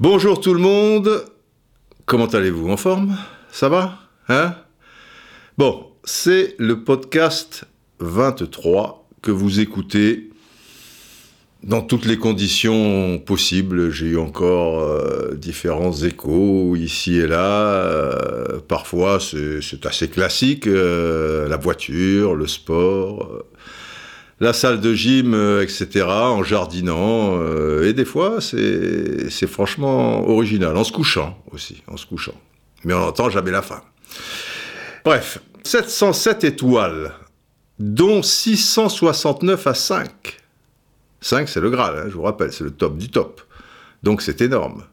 [0.00, 1.24] Bonjour tout le monde,
[2.04, 2.68] comment allez-vous?
[2.70, 3.16] En forme?
[3.52, 4.00] Ça va?
[4.28, 4.56] Hein?
[5.58, 7.62] Bon, c'est le podcast
[8.00, 10.31] 23 que vous écoutez
[11.64, 13.90] dans toutes les conditions possibles.
[13.90, 17.74] J'ai eu encore euh, différents échos ici et là.
[17.84, 20.66] Euh, parfois, c'est assez classique.
[20.66, 23.44] euh, la voiture, le sport,
[24.40, 27.40] la salle de gym, etc., en jardinant.
[27.82, 30.76] et des fois, c'est franchement original.
[30.76, 32.34] En se couchant aussi, en se couchant.
[32.84, 33.82] Mais on n'entend jamais la fin.
[35.04, 37.12] Bref, 707 étoiles,
[37.78, 40.41] dont 669 à 5.
[41.22, 43.40] 5, c'est le Graal, hein, je vous rappelle, c'est le top du top.
[44.02, 44.84] Donc c'est énorme.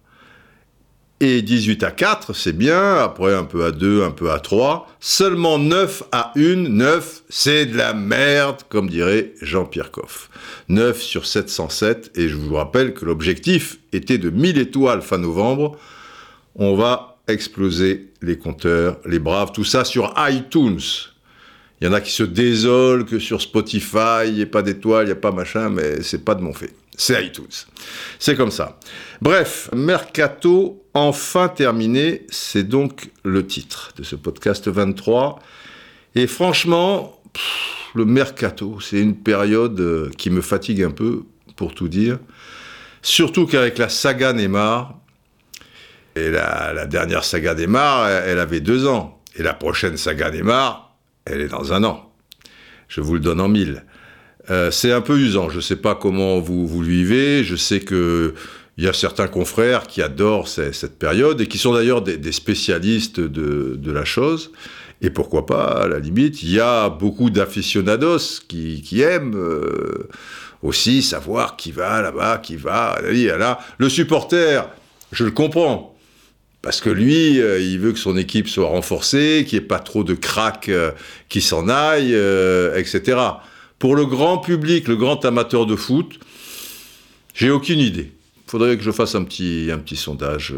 [1.21, 4.87] Et 18 à 4, c'est bien, après un peu à 2, un peu à 3.
[5.01, 10.29] Seulement 9 à 1, 9, c'est de la merde, comme dirait Jean-Pierre Coff.
[10.69, 15.77] 9 sur 707, et je vous rappelle que l'objectif était de 1000 étoiles fin novembre.
[16.55, 20.79] On va exploser les compteurs, les braves, tout ça sur iTunes.
[21.81, 25.05] Il y en a qui se désolent que sur Spotify, il n'y ait pas d'étoiles,
[25.05, 26.73] il n'y a pas machin, mais c'est pas de mon fait.
[26.97, 27.47] C'est iTunes.
[28.19, 28.77] C'est comme ça.
[29.21, 35.39] Bref, Mercato enfin terminé, c'est donc le titre de ce podcast 23.
[36.15, 37.21] Et franchement,
[37.95, 41.23] le Mercato, c'est une période euh, qui me fatigue un peu,
[41.55, 42.19] pour tout dire.
[43.01, 44.99] Surtout qu'avec la saga Neymar,
[46.17, 49.21] et la, la dernière saga Neymar, elle, elle avait deux ans.
[49.35, 50.88] Et la prochaine saga Neymar,
[51.29, 52.11] elle est dans un an.
[52.87, 53.83] Je vous le donne en mille.
[54.49, 55.49] Euh, c'est un peu usant.
[55.49, 57.43] Je ne sais pas comment vous, vous le vivez.
[57.43, 58.33] Je sais que
[58.79, 63.19] il y a certains confrères qui adorent cette période et qui sont d'ailleurs des, spécialistes
[63.19, 64.53] de, la chose.
[65.01, 70.07] Et pourquoi pas, à la limite, il y a beaucoup d'aficionados qui, qui aiment euh,
[70.63, 73.59] aussi savoir qui va là-bas, qui va là, là.
[73.79, 74.69] Le supporter,
[75.11, 75.98] je le comprends.
[76.61, 79.79] Parce que lui, euh, il veut que son équipe soit renforcée, qu'il n'y ait pas
[79.79, 80.91] trop de cracks euh,
[81.29, 83.17] qui s'en aillent, euh, etc.
[83.77, 86.19] Pour le grand public, le grand amateur de foot,
[87.33, 88.11] j'ai aucune idée.
[88.45, 90.53] Il faudrait que je fasse un petit, sondage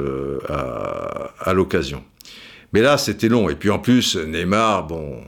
[0.48, 2.04] à, l'occasion.
[2.74, 3.50] Mais là, c'était long.
[3.50, 5.22] Et puis en plus, Neymar, bon,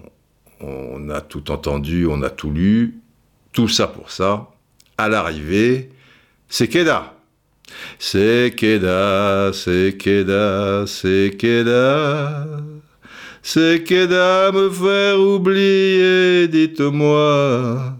[0.62, 3.02] on a tout entendu, on a tout lu.
[3.52, 4.50] Tout ça pour ça.
[4.98, 5.92] À l'arrivée,
[6.48, 7.13] c'est Keda.
[8.00, 12.48] C'est Keda, c'est Keda, c'est Keda.
[13.42, 17.98] C'est Keda me faire oublier, dites-moi.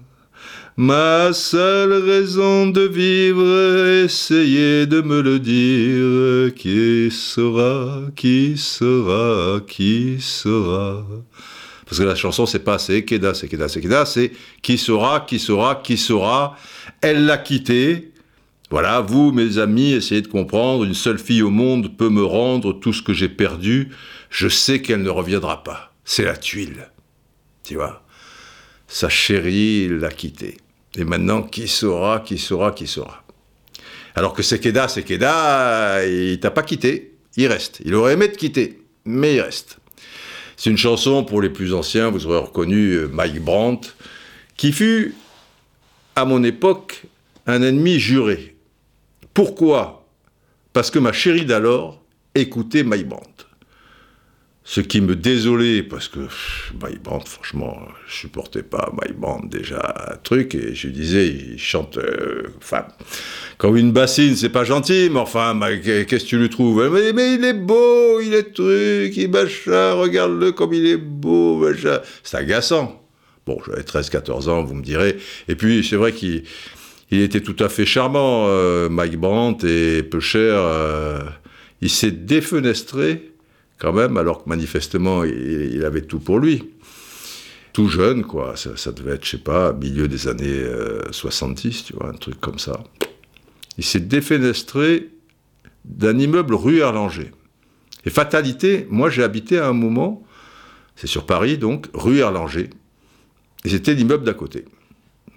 [0.76, 6.56] Ma seule raison de vivre, essayez de me le dire.
[6.56, 11.06] Qui sera, qui sera, qui sera?
[11.86, 14.32] Parce que la chanson, c'est pas c'est Keda, c'est Keda, c'est Keda, c'est
[14.62, 16.58] qui sera, qui sera, qui sera.
[17.02, 18.13] Elle l'a quitté.
[18.74, 20.84] Voilà, vous, mes amis, essayez de comprendre.
[20.84, 23.90] Une seule fille au monde peut me rendre tout ce que j'ai perdu.
[24.32, 25.94] Je sais qu'elle ne reviendra pas.
[26.06, 26.90] C'est la tuile.
[27.64, 28.04] Tu vois?
[28.88, 30.58] Sa chérie l'a quitté.
[30.96, 33.24] Et maintenant, qui saura, qui saura, qui saura?
[34.16, 37.14] Alors que Sekeda, Sekeda, il t'a pas quitté.
[37.38, 37.80] Il reste.
[37.86, 39.78] Il aurait aimé te quitter, mais il reste.
[40.58, 43.90] C'est une chanson pour les plus anciens, vous aurez reconnu euh, Mike Brandt,
[44.58, 45.14] qui fut,
[46.16, 47.04] à mon époque,
[47.46, 48.53] un ennemi juré.
[49.34, 50.06] Pourquoi?
[50.74, 52.04] Parce que ma chérie d'alors
[52.36, 53.46] écoutait Mike Brandt.
[54.66, 56.20] Ce qui me désolait, parce que
[56.82, 61.60] Mike Brandt, franchement, je supportais pas Mike Brandt déjà, un truc, et je disais, il
[61.60, 62.86] chante, euh, enfin,
[63.58, 66.90] comme une bassine, c'est pas gentil, mais enfin, qu'est-ce que tu lui trouves?
[66.94, 71.58] Mais, mais il est beau, il est truc, il machin, regarde-le comme il est beau,
[71.58, 72.00] machin.
[72.24, 73.04] C'est agaçant.
[73.46, 75.18] Bon, j'avais 13-14 ans, vous me direz.
[75.50, 76.44] Et puis, c'est vrai qu'il
[77.14, 80.56] il était tout à fait charmant, euh, Mike Brandt, et peu cher.
[80.56, 81.22] euh,
[81.82, 83.34] il s'est défenestré,
[83.78, 86.72] quand même, alors que manifestement, il, avait tout pour lui.
[87.72, 88.56] Tout jeune, quoi.
[88.56, 92.14] Ça, ça devait être, je sais pas, milieu des années euh, 70, tu vois, un
[92.14, 92.84] truc comme ça.
[93.78, 95.10] Il s'est défenestré
[95.86, 97.32] d'un immeuble rue Erlanger.
[98.06, 100.24] Et fatalité, moi j'ai habité à un moment,
[100.96, 102.70] c'est sur Paris donc, rue Erlanger,
[103.66, 104.66] et c'était l'immeuble d'à côté.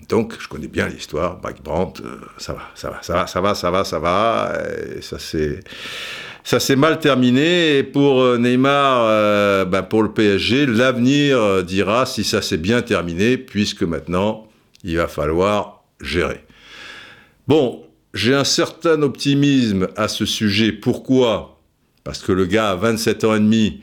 [0.09, 3.41] Donc je connais bien l'histoire, Mike Brandt, euh, ça va, ça va, ça va, ça
[3.41, 4.53] va, ça va, ça va,
[6.45, 12.07] ça s'est mal terminé et pour euh, Neymar, euh, ben, pour le PSG, l'avenir dira
[12.07, 14.47] si ça s'est bien terminé, puisque maintenant,
[14.85, 16.45] il va falloir gérer.
[17.49, 17.83] Bon,
[18.15, 20.71] j'ai un certain optimisme à ce sujet.
[20.71, 21.61] Pourquoi?
[22.05, 23.81] Parce que le gars a 27 ans et demi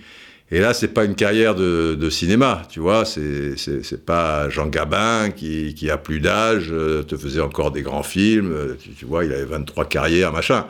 [0.54, 3.06] Et là, c'est pas une carrière de, cinéma, tu vois.
[3.06, 8.04] C'est, c'est, pas Jean Gabin qui, a plus d'âge, euh, te faisait encore des grands
[8.04, 8.52] films.
[8.52, 10.68] Euh, tu, vois, il avait 23 carrières, machin.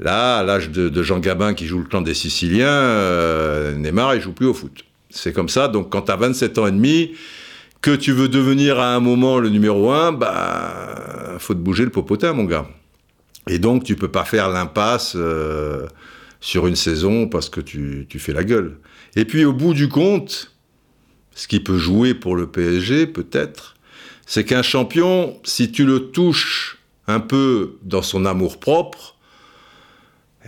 [0.00, 4.20] Là, à l'âge de, Jean Gabin qui joue le clan des Siciliens, euh, Neymar, il
[4.20, 4.84] joue plus au foot.
[5.08, 5.68] C'est comme ça.
[5.68, 7.12] Donc, quand tu as 27 ans et demi,
[7.80, 11.90] que tu veux devenir à un moment le numéro un, bah, faut te bouger le
[11.90, 12.66] popotin, mon gars.
[13.48, 15.16] Et donc, tu peux pas faire l'impasse
[16.42, 18.76] sur une saison parce que tu, tu fais la gueule.
[19.16, 20.54] Et puis au bout du compte,
[21.34, 23.74] ce qui peut jouer pour le PSG peut-être,
[24.26, 29.16] c'est qu'un champion, si tu le touches un peu dans son amour propre,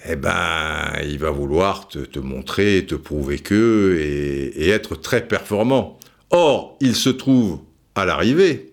[0.05, 5.99] eh ben, il va vouloir te, montrer, te prouver que, et, et, être très performant.
[6.31, 7.61] Or, il se trouve
[7.95, 8.71] à l'arrivée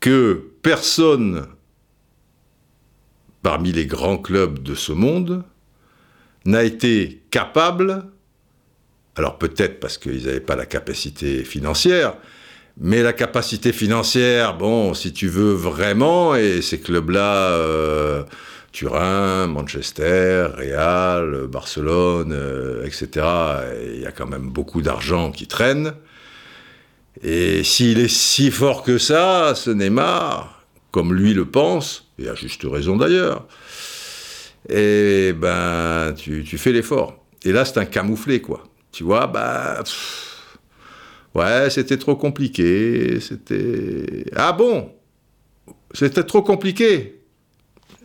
[0.00, 1.46] que personne
[3.42, 5.44] parmi les grands clubs de ce monde
[6.46, 8.04] n'a été capable,
[9.16, 12.14] alors peut-être parce qu'ils n'avaient pas la capacité financière,
[12.78, 18.22] mais la capacité financière, bon, si tu veux vraiment, et ces clubs-là, euh,
[18.72, 23.26] Turin, Manchester, Real, Barcelone, euh, etc.,
[23.94, 25.94] il y a quand même beaucoup d'argent qui traîne.
[27.22, 32.34] Et s'il est si fort que ça, ce Neymar, comme lui le pense, et à
[32.34, 33.46] juste raison d'ailleurs,
[34.68, 37.24] et ben tu, fais l'effort.
[37.44, 38.64] Et là, c'est un camouflé, quoi.
[38.92, 39.82] Tu vois, bah.
[41.34, 43.20] ouais, c'était trop compliqué.
[43.20, 44.24] C'était.
[44.34, 44.90] Ah bon
[45.92, 47.20] C'était trop compliqué.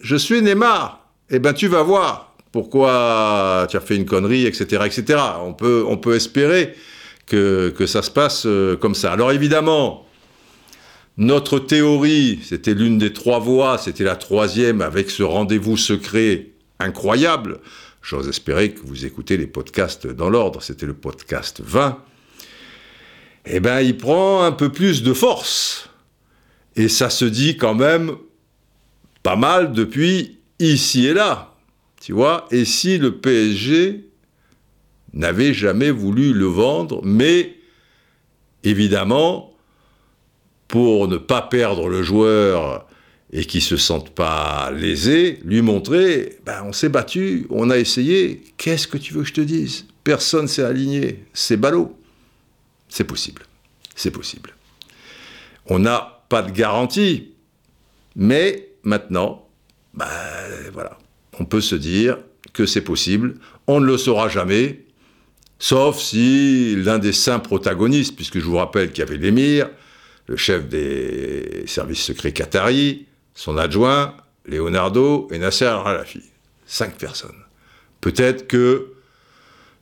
[0.01, 1.09] Je suis Neymar.
[1.29, 5.19] Eh ben, tu vas voir pourquoi tu as fait une connerie, etc., etc.
[5.41, 6.73] On peut, on peut espérer
[7.25, 9.13] que, que ça se passe euh, comme ça.
[9.13, 10.05] Alors évidemment,
[11.17, 16.50] notre théorie, c'était l'une des trois voies, c'était la troisième avec ce rendez-vous secret
[16.81, 17.59] incroyable.
[18.01, 22.03] J'ose espérer que vous écoutez les podcasts dans l'ordre, c'était le podcast 20.
[23.45, 25.89] Eh bien, il prend un peu plus de force.
[26.75, 28.15] Et ça se dit quand même
[29.23, 31.55] pas mal depuis ici et là.
[32.01, 34.07] Tu vois Et si le PSG
[35.13, 37.57] n'avait jamais voulu le vendre, mais
[38.63, 39.53] évidemment,
[40.67, 42.87] pour ne pas perdre le joueur
[43.33, 48.43] et qui se sentent pas lésés, lui montrer, ben on s'est battu, on a essayé,
[48.57, 49.85] qu'est-ce que tu veux que je te dise?
[50.03, 51.97] Personne s'est aligné, c'est ballot.
[52.89, 53.43] C'est possible,
[53.95, 54.53] c'est possible.
[55.67, 57.31] On n'a pas de garantie,
[58.17, 59.47] mais maintenant,
[59.93, 60.07] ben
[60.73, 60.97] voilà,
[61.39, 62.17] on peut se dire
[62.51, 63.35] que c'est possible,
[63.67, 64.83] on ne le saura jamais,
[65.57, 69.69] sauf si l'un des saints protagonistes, puisque je vous rappelle qu'il y avait l'émir,
[70.27, 76.23] le chef des services secrets qataris, son adjoint, Leonardo et Nasser Al-Khalafi.
[76.65, 77.35] Cinq personnes.
[77.99, 78.87] Peut-être que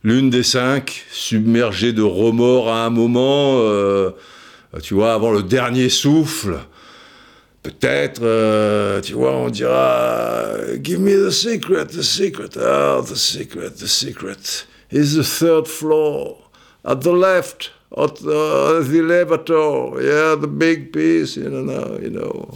[0.03, 4.11] l'une des cinq, submergée de remords à un moment, euh,
[4.81, 6.59] tu vois, avant le dernier souffle,
[7.63, 13.75] peut-être, euh, tu vois, on dira Give me the secret, the secret, oh, the secret,
[13.75, 16.37] the secret is the third floor,
[16.85, 22.49] at the left, at the, the elevator, yeah, the big piece, you know, you know.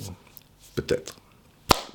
[0.75, 1.15] Peut-être.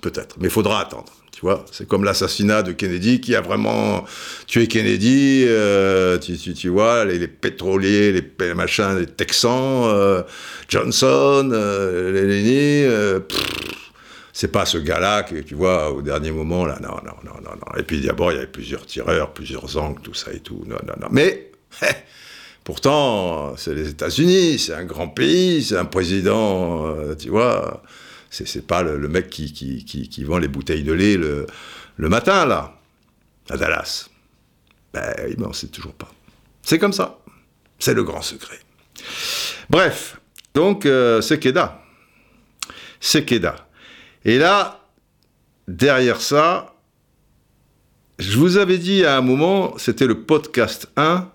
[0.01, 0.37] Peut-être.
[0.39, 1.13] Mais il faudra attendre.
[1.39, 4.05] Tu vois, c'est comme l'assassinat de Kennedy qui a vraiment
[4.49, 5.45] tué Kennedy.
[5.47, 10.25] Euh, tu, vois, les, pétroliers, les machins, les Texans, euh,
[10.69, 13.23] Johnson, euh, les
[14.33, 16.81] c'est pas ce gars-là que tu vois au dernier moment là.
[16.83, 17.79] Non, non, non, non, non.
[17.79, 20.65] Et puis d'abord, il y avait plusieurs tireurs, plusieurs angles, tout ça et tout.
[20.67, 21.09] Non, non, non.
[21.13, 21.53] Mais
[22.65, 27.81] pourtant, c'est les États-Unis, c'est un grand pays, c'est un président, tu vois.
[28.31, 31.47] C'est pas le, mec qui, qui, vend les bouteilles de lait le,
[31.97, 32.79] matin, là,
[33.49, 34.09] à Dallas.
[34.93, 36.11] Ben, ben on sait toujours pas.
[36.63, 37.19] C'est comme ça.
[37.79, 38.59] C'est le grand secret.
[39.71, 40.21] Bref,
[40.55, 41.83] donc, euh, c'est Keda.
[43.01, 43.69] C'est Keda.
[44.25, 44.85] Et là,
[45.67, 46.75] derrière ça,
[48.19, 51.31] je vous avais dit à un moment, c'était le podcast 1,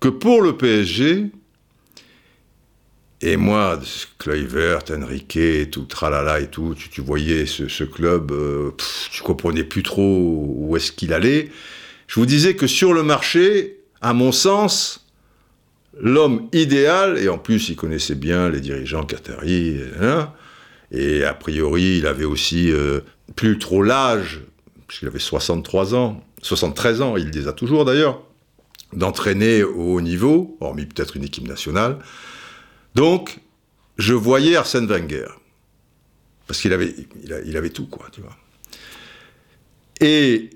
[0.00, 1.32] que pour le PSG,
[3.22, 3.78] et moi,
[4.18, 8.70] Kluivert, Enrique, tout, tralala et tout, tu, voyais ce, club, euh,
[9.10, 11.50] tu comprenais plus trop où est-ce qu'il allait.
[12.06, 15.06] Je vous disais que sur le marché, à mon sens,
[16.00, 20.32] l'homme idéal, et en plus il connaissait bien les dirigeants qataris, hein,
[20.90, 23.00] et a priori il avait aussi euh,
[23.36, 24.40] plus trop l'âge,
[24.88, 28.22] puisqu'il avait 63 ans, 73 ans, il les a toujours d'ailleurs,
[28.94, 31.98] d'entraîner au haut niveau, hormis peut-être une équipe nationale.
[32.94, 33.38] Donc,
[33.98, 35.28] je voyais Arsène Wenger.
[36.46, 38.36] Parce qu'il avait, tout, quoi, tu vois.
[40.00, 40.50] Et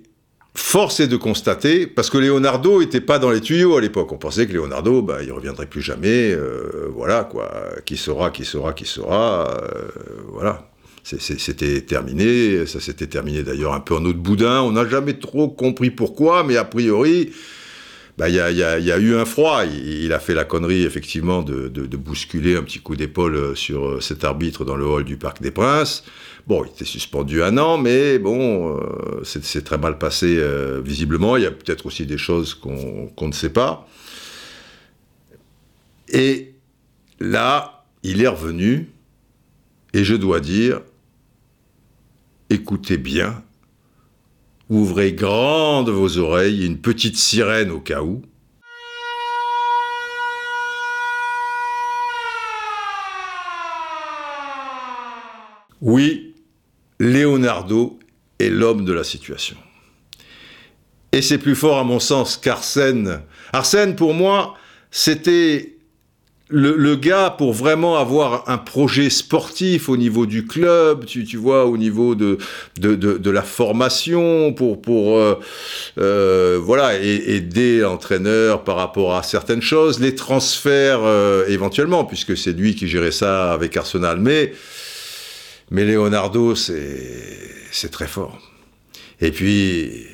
[0.56, 4.16] force est de constater, parce que Leonardo n'était pas dans les tuyaux à l'époque, on
[4.18, 7.50] pensait que Leonardo, bah, il reviendrait plus jamais, euh, voilà quoi,
[7.84, 9.88] qui sera, qui sera, qui sera, euh,
[10.32, 10.70] voilà.
[11.04, 15.18] C'était terminé, ça s'était terminé d'ailleurs un peu en eau de boudin, on n'a jamais
[15.18, 17.30] trop compris pourquoi, mais a priori,
[18.16, 19.64] bah, il y, a, y, a, eu un froid.
[19.64, 24.64] Il, a fait la connerie, effectivement, de, bousculer un petit coup d'épaule sur cet arbitre
[24.64, 26.04] dans le hall du Parc des Princes.
[26.46, 31.36] Bon, il était suspendu un an, mais bon, euh, c'est très mal passé euh, visiblement.
[31.36, 33.88] Il y a peut-être aussi des choses qu'on qu ne sait pas.
[36.08, 36.52] Et
[37.18, 38.90] là, il est revenu,
[39.94, 40.82] et je dois dire,
[42.50, 43.42] écoutez bien,
[44.74, 48.22] ouvrez grandes vos oreilles, une petite sirène au cas où.
[55.80, 56.34] Oui,
[56.98, 57.98] Leonardo
[58.38, 59.56] est l'homme de la situation.
[61.12, 63.20] Et c'est plus fort à mon sens qu'Arsène.
[63.52, 64.54] Arsène, pour moi,
[64.90, 65.73] c'était
[66.48, 71.38] le, le, gars pour vraiment avoir un projet sportif au niveau du club, tu, tu
[71.38, 72.36] vois, au niveau de,
[72.78, 75.40] de, de, de, la formation, pour, pour euh,
[75.98, 82.52] euh, voilà, aider l'entraîneur par rapport à certaines choses, les transferts euh, éventuellement, puisque c'est
[82.52, 84.18] lui qui gérait ça avec Arsenal.
[84.20, 84.52] Mais
[85.70, 88.38] mais Leonardo, c'est très fort.
[89.20, 90.06] Et puis,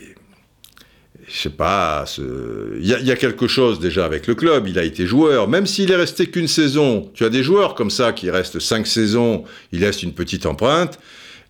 [1.33, 4.67] je sais pas, il y, a quelque chose déjà avec le club.
[4.67, 7.09] Il a été joueur, même s'il est resté qu'une saison.
[7.15, 10.99] Tu as des joueurs comme ça qui restent cinq saisons, il laisse une petite empreinte.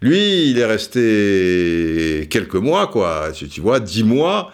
[0.03, 3.31] Lui, il est resté quelques mois, quoi.
[3.33, 4.53] Tu, vois, dix mois.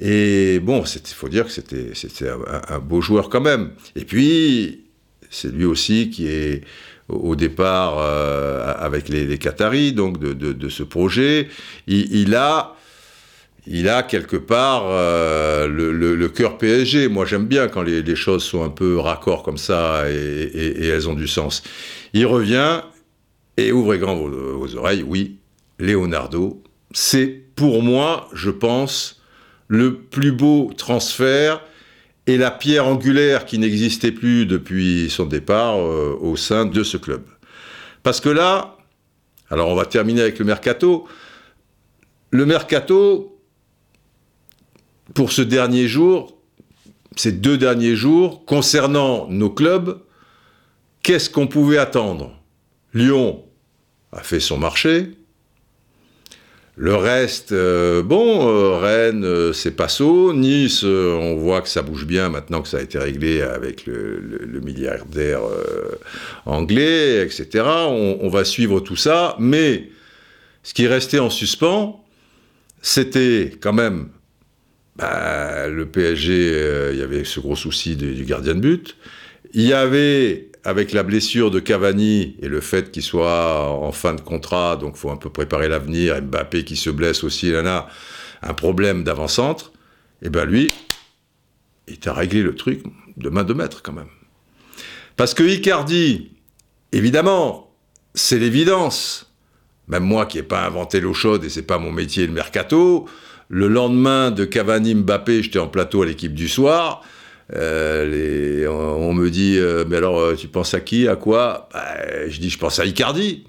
[0.00, 2.28] Et bon, il faut dire que c'était
[2.68, 3.70] un, beau joueur quand même.
[3.96, 4.84] Et puis,
[5.30, 6.62] c'est lui aussi qui est
[7.08, 11.48] au départ euh, avec les, Qataris, donc de, ce projet.
[11.86, 12.76] Il, a,
[13.70, 17.08] il a quelque part euh, le, cœur PSG.
[17.08, 21.14] Moi, j'aime bien quand les, choses sont un peu raccords comme ça et, elles ont
[21.14, 21.62] du sens.
[22.14, 22.80] Il revient
[23.56, 25.04] et ouvrez grand vos, vos oreilles.
[25.06, 25.36] Oui,
[25.78, 29.20] Leonardo, c'est pour moi, je pense,
[29.68, 31.60] le plus beau transfert
[32.26, 36.96] et la pierre angulaire qui n'existait plus depuis son départ euh, au sein de ce
[36.96, 37.22] club.
[38.02, 38.76] Parce que là,
[39.50, 41.06] alors on va terminer avec le mercato.
[42.30, 43.37] Le mercato,
[45.14, 46.36] pour ce dernier jour,
[47.16, 50.00] ces deux derniers jours, concernant nos clubs,
[51.02, 52.32] qu'est-ce qu'on pouvait attendre?
[52.94, 53.44] Lyon
[54.12, 55.18] a fait son marché,
[56.80, 60.32] le reste, euh, bon, euh, Rennes, euh, c'est Passo.
[60.32, 63.84] Nice, euh, on voit que ça bouge bien maintenant que ça a été réglé avec
[63.84, 65.40] le, milliardaire
[66.46, 67.64] anglais, etc.
[67.66, 69.34] On, va suivre tout ça.
[69.40, 69.88] Mais
[70.62, 72.04] ce qui restait en suspens,
[72.80, 74.10] c'était quand même
[74.98, 76.52] bah, le PSG.
[76.52, 78.96] Euh, il y avait ce gros souci du gardien de but.
[79.54, 84.12] Il y avait avec la blessure de Cavani et le fait qu'il soit en fin
[84.12, 87.64] de contrat, donc faut un peu préparer l'avenir, Mbappé qui se blesse aussi, il en
[87.64, 87.88] a
[88.42, 89.72] un problème d'avant-centre,
[90.20, 90.70] et eh bien lui,
[91.86, 92.82] il t'a réglé le truc
[93.16, 94.08] de main de maître quand même.
[95.16, 96.32] Parce que Icardi,
[96.92, 97.72] évidemment,
[98.14, 99.32] c'est l'évidence.
[99.88, 103.08] Même moi qui n'ai pas inventé l'eau chaude et c'est pas mon métier le mercato,
[103.48, 107.02] le lendemain de Cavani Mbappé, j'étais en plateau à l'équipe du soir,
[107.56, 111.68] euh, on, me dit, euh, mais alors euh, tu penses à qui, à quoi?
[111.72, 113.44] Bah, Je dis, je pense à Icardi.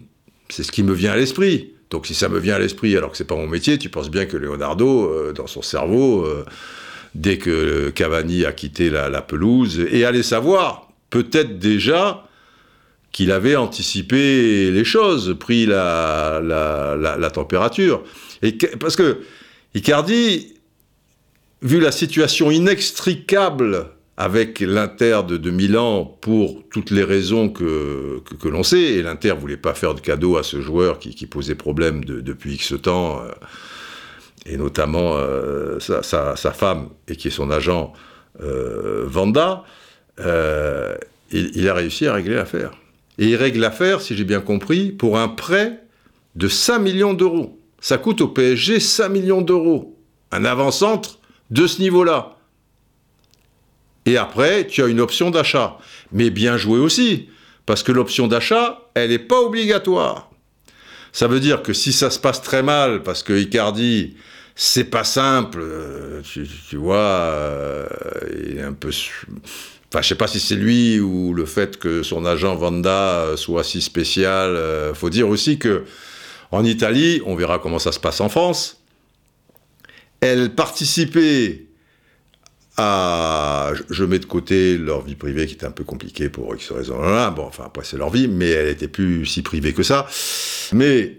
[0.47, 1.73] C'est ce qui me vient à l'esprit.
[1.89, 4.09] Donc si ça me vient à l'esprit alors que c'est pas mon métier, tu penses
[4.09, 6.27] bien que Leonardo, dans son cerveau,
[7.15, 12.27] dès que Cavani a quitté la, pelouse, et allait savoir, peut-être déjà
[13.11, 18.03] qu'il avait anticipé les choses, pris la, température.
[18.79, 19.21] Parce que
[19.75, 20.55] Icardi,
[21.61, 28.81] vu la situation inextricable avec l'Inter de, Milan pour toutes les raisons que, l'on sait,
[28.81, 32.55] et l'Inter voulait pas faire de cadeau à ce joueur qui, posait problème de, depuis
[32.55, 33.29] X temps, euh,
[34.45, 37.93] et notamment euh, sa, femme, et qui est son agent,
[38.41, 39.63] euh, Vanda,
[40.17, 42.71] il, il, a réussi à régler l'affaire.
[43.19, 45.83] Et il règle l'affaire, si j'ai bien compris, pour un prêt
[46.35, 47.58] de 5 millions d'euros.
[47.81, 49.97] Ça coûte au PSG 5 millions d'euros.
[50.31, 51.19] Un avant-centre
[51.49, 52.37] de ce niveau-là.
[54.05, 55.77] Et après, tu as une option d'achat.
[56.11, 57.29] Mais bien joué aussi,
[57.65, 60.31] parce que l'option d'achat, elle n'est pas obligatoire.
[61.11, 64.15] Ça veut dire que si ça se passe très mal, parce que Icardi,
[64.55, 67.87] c'est pas simple, euh, tu, vois, euh,
[68.43, 68.89] il est un peu...
[68.89, 73.63] Enfin, je sais pas si c'est lui ou le fait que son agent Vanda soit
[73.63, 74.51] si spécial.
[74.55, 75.83] Euh, faut dire aussi que
[76.51, 78.81] en Italie, on verra comment ça se passe en France,
[80.21, 81.65] elle participait
[82.77, 83.71] à...
[83.89, 86.99] Je mets de côté leur vie privée qui était un peu compliquée pour X raisons.
[87.31, 90.07] Bon, enfin, après, c'est leur vie, mais elle était plus si privée que ça.
[90.73, 91.17] Mais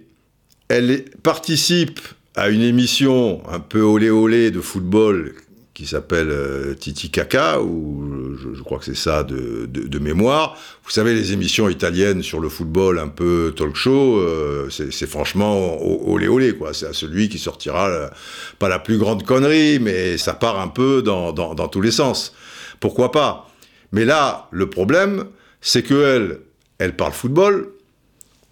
[0.68, 2.00] elle participe
[2.36, 5.34] à une émission un peu olé olé de football
[5.80, 10.58] qui s'appelle euh, Titi Caca, ou je, crois que c'est ça de, mémoire.
[10.84, 15.82] Vous savez, les émissions italiennes sur le football, un peu talk show, euh, c'est franchement
[16.06, 16.74] olé olé, quoi.
[16.74, 18.10] C'est à celui qui sortira,
[18.58, 21.32] pas la plus grande connerie, mais ça part un peu dans,
[21.68, 22.34] tous les sens.
[22.78, 23.48] Pourquoi pas?
[23.92, 25.28] Mais là, le problème,
[25.62, 26.40] c'est qu'elle,
[26.76, 27.70] elle parle football,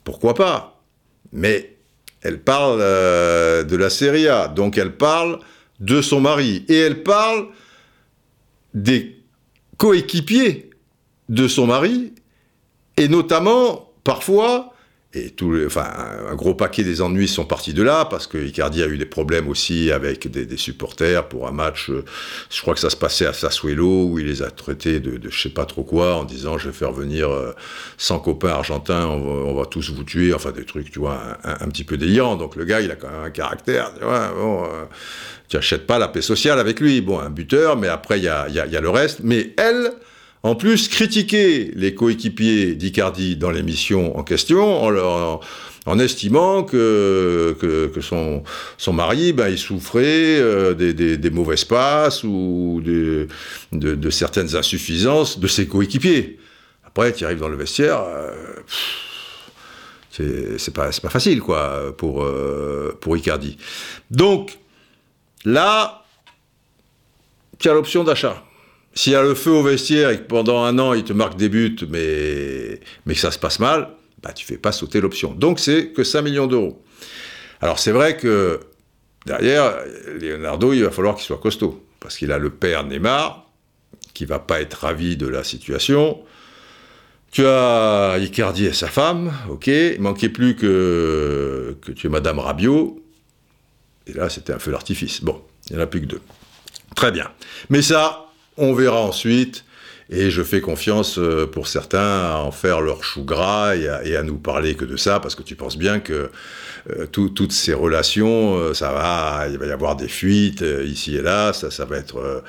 [0.02, 0.80] pourquoi pas?
[1.34, 1.76] Mais
[2.22, 5.40] elle parle euh, de la Serie A, donc elle parle
[5.80, 6.64] de son mari.
[6.68, 7.48] Et elle parle
[8.74, 9.22] des
[9.76, 10.70] coéquipiers
[11.28, 12.12] de son mari,
[12.96, 14.74] et notamment, parfois,
[15.18, 15.86] et enfin,
[16.30, 19.06] un gros paquet des ennuis sont partis de là, parce que Icardi a eu des
[19.06, 22.04] problèmes aussi avec des, supporters pour un match, euh,
[22.50, 25.30] je crois que ça se passait à Sassuolo, où il les a traités de, de
[25.30, 27.28] je sais pas trop quoi, en disant je vais faire venir
[27.98, 31.68] 100 euh, copains argentins, on va, tous vous tuer, enfin des trucs, tu vois, un,
[31.68, 32.36] petit peu délirants.
[32.36, 34.84] Donc le gars, il a quand même un caractère, tu vois, bon, euh,
[35.48, 37.00] tu achètes pas la paix sociale avec lui.
[37.00, 39.20] Bon, un buteur, mais après, il y a le reste.
[39.22, 39.92] Mais elle,
[40.42, 45.40] en plus, critiquer les coéquipiers d'Icardi dans l'émission en question en,
[45.88, 48.42] en estimant que, que, son,
[48.76, 53.26] son, mari, ben, il souffrait euh, des, des, mauvaises passes ou de,
[53.72, 56.38] de, certaines insuffisances de ses coéquipiers.
[56.84, 58.32] Après, tu arrives dans le vestiaire, euh,
[60.58, 63.56] c'est pas, pas facile, quoi, pour, euh, pour Icardi.
[64.10, 64.58] Donc,
[65.44, 66.04] là,
[67.58, 68.44] tu as l'option d'achat.
[68.94, 71.36] S'il y a le feu au vestiaire et que pendant un an, il te marque
[71.36, 73.90] des buts, mais, mais que ça se passe mal,
[74.22, 75.32] bah, tu fais pas sauter l'option.
[75.32, 76.82] Donc, c'est que 5 millions d'euros.
[77.60, 78.60] Alors, c'est vrai que
[79.26, 79.76] derrière,
[80.20, 81.84] Leonardo, il va falloir qu'il soit costaud.
[82.00, 83.48] Parce qu'il a le père Neymar,
[84.14, 86.20] qui va pas être ravi de la situation.
[87.30, 89.66] Tu as Icardi et sa femme, ok.
[89.66, 93.02] Il manquait plus que, que tu aies Madame Rabiot.
[94.06, 95.22] Et là, c'était un feu d'artifice.
[95.22, 96.22] Bon, il n'y en a plus que deux.
[96.94, 97.30] Très bien.
[97.68, 98.27] Mais ça,
[98.58, 99.64] on verra ensuite.
[100.10, 104.22] Et je fais confiance euh, pour certains à en faire leur chou gras et à,
[104.22, 106.30] nous parler que de ça, parce que tu penses bien que
[106.90, 111.20] euh, toutes ces relations, euh, ça va, il va y avoir des fuites ici et
[111.20, 112.42] là, ça, ça va être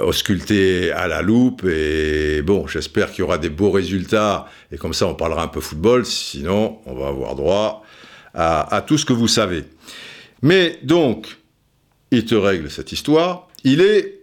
[0.00, 1.66] ausculté à la loupe.
[1.66, 4.46] Et bon, j'espère qu'il y aura des beaux résultats.
[4.72, 6.06] Et comme ça, on parlera un peu football.
[6.06, 7.82] Sinon, on va avoir droit
[8.32, 9.64] à, à tout ce que vous savez.
[10.40, 11.36] Mais donc,
[12.10, 13.48] il te règle cette histoire.
[13.64, 14.19] Il est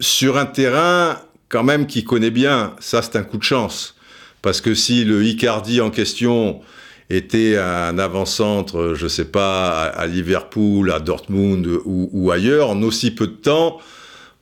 [0.00, 2.74] sur un terrain quand même qu'il connaît bien.
[2.80, 3.94] Ça, c'est un coup de chance.
[4.42, 6.60] Parce que si le Icardi en question
[7.10, 13.10] était un avant-centre, je ne sais pas, à Liverpool, à Dortmund ou, ailleurs, en aussi
[13.10, 13.78] peu de temps,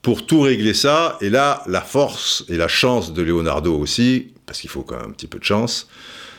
[0.01, 4.61] pour tout régler ça, et là, la force et la chance de Leonardo aussi, parce
[4.61, 5.89] qu'il faut quand même un petit peu de chance,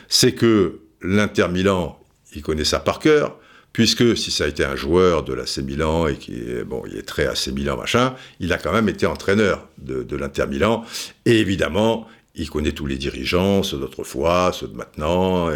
[0.08, 1.98] c'est que l'Inter Milan,
[2.34, 3.36] il connaît ça par cœur,
[3.72, 6.96] puisque si ça a été un joueur de l'AC Milan et qui est, bon, il
[6.96, 10.84] est très AC Milan machin, il a quand même été entraîneur de, l'Inter Milan,
[11.24, 15.50] et évidemment, il connaît tous les dirigeants, ceux d'autrefois, ceux de maintenant,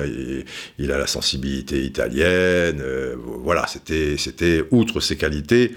[0.78, 5.72] il a la sensibilité italienne, euh, voilà, c'était, c'était, outre ses qualités,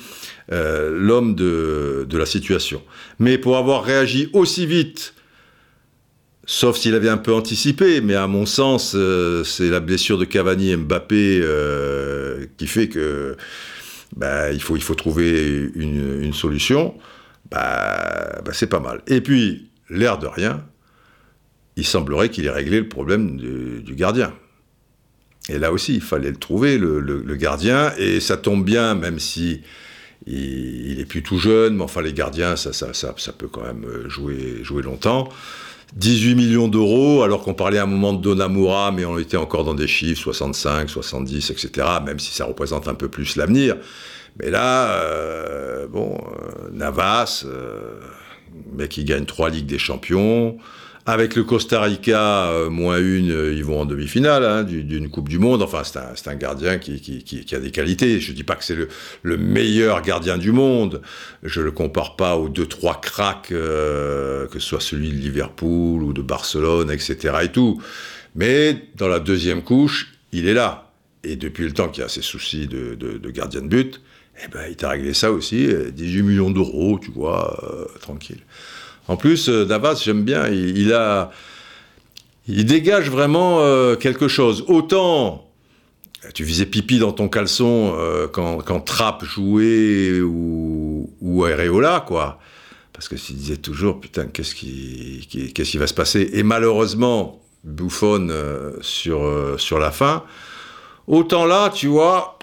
[0.52, 2.82] euh, l'homme de, de la situation.
[3.20, 5.14] Mais pour avoir réagi aussi vite
[6.50, 10.24] Sauf s'il avait un peu anticipé, mais à mon sens, euh, c'est la blessure de
[10.24, 13.36] Cavani et Mbappé euh, qui fait que
[14.16, 16.96] bah, il, faut, trouver une, solution.
[17.52, 19.02] Bah, bah, c'est pas mal.
[19.08, 20.64] Et puis, l'air de rien,
[21.76, 24.34] il semblerait qu'il ait réglé le problème du, gardien.
[25.50, 29.64] Et là aussi, il fallait le trouver, le, gardien, et ça tombe bien, même si
[30.26, 35.28] il, est plus tout jeune, mais enfin les gardiens, ça, peut quand même jouer longtemps.
[35.96, 39.64] 18 millions d'euros, alors qu'on parlait à un moment de Donamura, mais on était encore
[39.64, 43.78] dans des chiffres 65, 70, etc., même si ça représente un peu plus l'avenir.
[44.40, 48.00] Mais là, euh, bon, euh, Navas, euh,
[48.74, 50.58] mec qui gagne trois Ligues des Champions,
[51.08, 55.30] avec le Costa Rica, euh, moins une, euh, ils vont en demi-finale hein, d'une Coupe
[55.30, 55.62] du Monde.
[55.62, 58.20] Enfin, c'est un, gardien qui, a des qualités.
[58.20, 61.02] Je ne dis pas que c'est le, meilleur gardien du monde.
[61.44, 65.16] Je ne le compare pas aux deux, trois cracks, euh, que ce soit celui de
[65.16, 67.36] Liverpool ou de Barcelone, etc.
[67.44, 67.82] et tout.
[68.36, 70.92] Mais dans la deuxième couche, il est là.
[71.24, 74.02] Et depuis le temps qu'il a ses soucis de, gardien de but,
[74.44, 75.70] eh ben, il t'a réglé ça aussi.
[75.94, 77.58] 18 millions d'euros, tu vois,
[78.02, 78.42] tranquille.
[79.08, 81.32] En plus, euh, Navas, j'aime bien, il, a,
[82.48, 84.66] il dégage vraiment euh, quelque chose.
[84.68, 85.48] Autant
[86.34, 92.40] tu faisais pipi dans ton caleçon euh, quand, quand Trapp jouait ou, ou Areola, quoi.
[92.94, 96.30] Parce que tu disais toujours, putain, qu'est-ce qui, qu'est-ce qui va se passer?
[96.34, 100.24] Et malheureusement, Buffon euh, sur, euh, sur la fin.
[101.06, 102.40] Autant là, tu vois,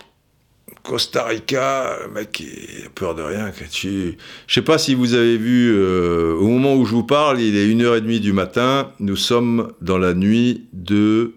[0.84, 3.50] Costa Rica, le mec, il a peur de rien.
[3.50, 4.18] Que tu...
[4.46, 7.56] Je sais pas si vous avez vu, euh, au moment où je vous parle, il
[7.56, 8.92] est 1h30 du matin.
[9.00, 11.36] Nous sommes dans la nuit de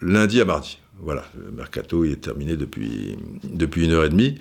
[0.00, 0.78] lundi à mardi.
[1.00, 4.38] Voilà, le mercato il est terminé depuis, depuis une heure et demie.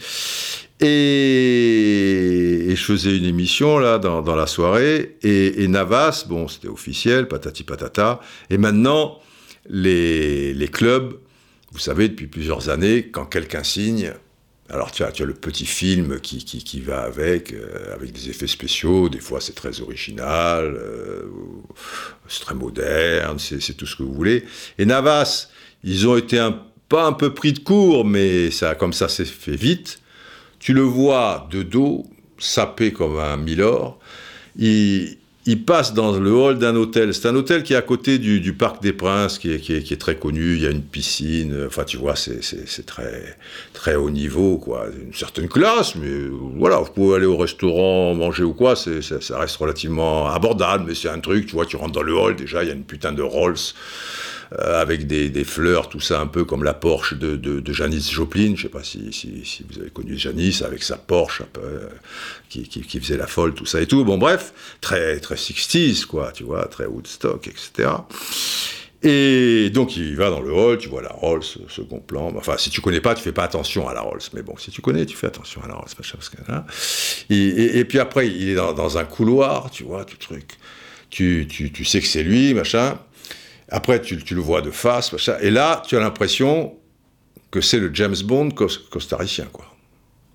[0.79, 5.15] Et, je faisais une émission là dans, dans la soirée.
[5.21, 8.19] Et, et Navas, bon, c'était officiel, patati patata.
[8.49, 9.19] Et maintenant,
[9.69, 11.19] les, les clubs,
[11.71, 14.13] vous savez, depuis plusieurs années, quand quelqu'un signe,
[14.69, 18.29] alors tu as, tu as le petit film qui, qui, va avec, euh, avec des
[18.29, 21.23] effets spéciaux, des fois c'est très original, euh,
[22.27, 24.45] c'est très moderne, c'est tout ce que vous voulez.
[24.77, 25.49] Et Navas,
[25.83, 29.25] ils ont été un, pas un peu pris de court, mais ça, comme ça s'est
[29.25, 29.99] fait vite.
[30.59, 32.05] Tu le vois de dos,
[32.37, 33.99] sapé comme un milord.
[34.55, 37.13] Il, il passe dans le hall d'un hôtel.
[37.13, 40.55] C'est un hôtel qui est à côté du, Parc des Princes, qui est, très connu.
[40.55, 41.65] Il y a une piscine.
[41.67, 42.85] Enfin, tu vois, c'est-
[43.73, 44.87] très, haut niveau, quoi.
[45.05, 48.75] Une certaine classe, mais voilà, vous pouvez aller au restaurant, manger ou quoi.
[48.75, 52.35] ça reste relativement abordable, mais c'est un truc, tu vois, tu rentres dans le hall,
[52.35, 53.73] déjà, il y a une putain de Rolls
[54.59, 58.09] euh, avec des, des fleurs, tout ça, un peu comme la Porsche de, de, Janis
[58.11, 58.53] Joplin.
[58.55, 61.87] Je sais pas si, si, vous avez connu Janis avec sa Porsche euh,
[62.49, 64.03] qui, qui, faisait la folle, tout ça et tout.
[64.03, 67.89] Bon, bref, très, très 60s, quoi, tu vois, très Woodstock, etc.
[69.05, 72.31] Et donc il va dans le hall, tu vois la Rolls, second plan.
[72.37, 74.21] Enfin, si tu connais pas, tu fais pas attention à la Rolls.
[74.33, 76.63] Mais bon, si tu connais, tu fais attention à la Rolls, machin, parce que, hein.
[77.29, 80.51] et, et, et puis après, il est dans, dans un couloir, tu vois, tout truc.
[81.09, 82.97] Tu, tu, tu sais que c'est lui, machin.
[83.73, 85.15] Après, tu, le vois de face.
[85.41, 86.75] Et là, tu as l'impression
[87.49, 89.65] que c'est le James Bond cos- costaricien, quoi.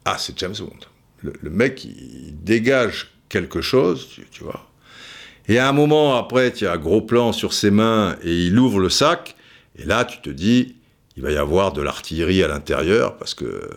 [0.05, 0.81] Ah, c'est James Bond.
[1.22, 4.68] Le, le mec, il dégage quelque chose, tu, tu vois.
[5.46, 8.59] Et à un moment, après, tu as un gros plan sur ses mains et il
[8.59, 9.37] ouvre le sac.
[9.79, 10.74] Et là, tu te dis,
[11.16, 13.70] il va y avoir de l'artillerie à l'intérieur parce que,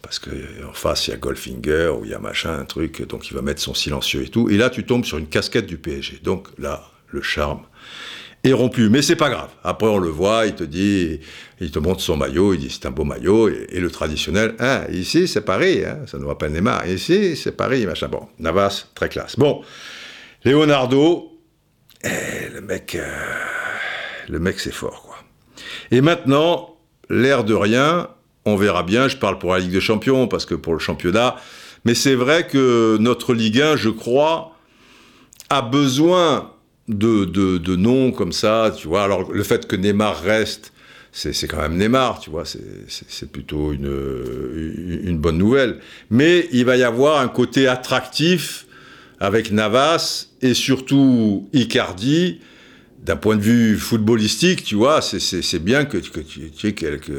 [0.00, 0.30] parce que
[0.66, 3.06] en face, il y a Goldfinger ou il y a machin, un truc.
[3.06, 4.48] Donc, il va mettre son silencieux et tout.
[4.48, 6.20] Et là, tu tombes sur une casquette du PSG.
[6.22, 7.60] Donc, là, le charme
[8.46, 8.88] est rompu.
[8.88, 9.50] Mais c'est pas grave.
[9.64, 11.20] Après, on le voit, il te dit,
[11.60, 13.48] il te montre son maillot, il dit c'est un beau maillot.
[13.48, 16.86] Et, le traditionnel, ah, ici, c'est Paris, hein, ça va pas Neymar.
[16.86, 18.08] Ici, c'est Paris, machin.
[18.08, 19.36] Bon, Navas, très classe.
[19.36, 19.62] Bon,
[20.44, 21.32] Leonardo,
[22.04, 23.06] eh, le mec, euh,
[24.28, 25.16] le mec, c'est fort, quoi.
[25.90, 26.76] Et maintenant,
[27.08, 28.08] l'air de rien,
[28.44, 29.08] on verra bien.
[29.08, 31.36] Je parle pour la Ligue des Champions parce que pour le championnat,
[31.84, 34.56] mais c'est vrai que notre Ligue 1, je crois,
[35.50, 36.52] a besoin
[36.88, 39.02] de, de, de noms comme ça, tu vois.
[39.04, 40.72] Alors, le fait que Neymar reste,
[41.12, 45.78] c'est quand même Neymar, tu vois, c'est- plutôt une, une bonne nouvelle.
[46.10, 48.66] Mais il va y avoir un côté attractif
[49.18, 52.40] avec Navas et surtout Icardi.
[53.02, 57.12] D'un point de vue footballistique, tu vois, c'est bien que, que tu, tu aies quelques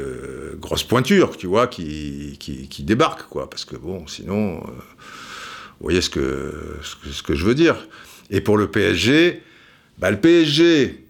[0.60, 3.48] grosses pointures, tu vois, qui, qui, qui débarquent, quoi.
[3.48, 6.52] Parce que bon, sinon, euh, vous voyez ce que,
[6.82, 7.88] ce que, ce que je veux dire.
[8.30, 9.40] Et pour le PSG,
[9.98, 11.04] bah, le PSG,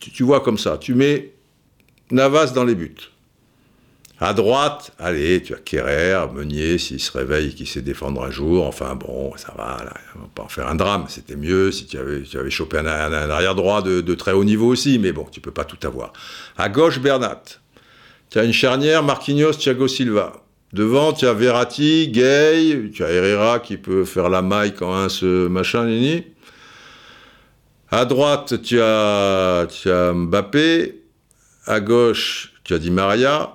[0.00, 1.32] tu, vois comme ça, tu mets
[2.10, 2.94] Navas dans les buts.
[4.20, 8.66] À droite, allez, tu as Kerrer, Meunier, s'il se réveille, qui sait défendre un jour.
[8.66, 11.04] Enfin bon, ça va, là, on va pas en faire un drame.
[11.08, 14.42] C'était mieux si tu avais, chopé un, un- un arrière droit de, de très haut
[14.42, 16.12] niveau aussi, mais bon, tu peux pas tout avoir.
[16.56, 17.42] À gauche, Bernat.
[18.30, 20.42] Tu as une charnière, Marquinhos, Thiago Silva.
[20.72, 25.08] Devant, tu as Verratti, Gay, tu as Herrera qui peut faire la maille quand un
[25.08, 26.24] se machin, nini.
[27.90, 29.66] À droite, tu as,
[30.14, 31.02] Mbappé.
[31.66, 33.54] À gauche, tu as Di Maria.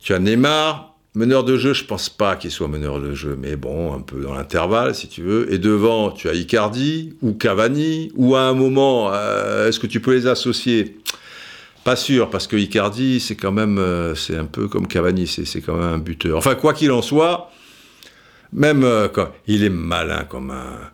[0.00, 0.94] Tu as Neymar.
[1.16, 4.20] Meneur de jeu, je pense pas qu'il soit meneur de jeu, mais bon, un peu
[4.20, 5.52] dans l'intervalle, si tu veux.
[5.52, 10.00] Et devant, tu as Icardi ou Cavani, ou à un moment, euh, est-ce que tu
[10.00, 10.96] peux les associer?
[11.84, 15.44] Pas sûr, parce que Icardi, c'est quand même, euh, c'est un peu comme Cavani, c'est
[15.44, 16.36] c'est quand même un buteur.
[16.36, 17.52] Enfin, quoi qu'il en soit,
[18.52, 20.90] même euh, quand il est malin comme un,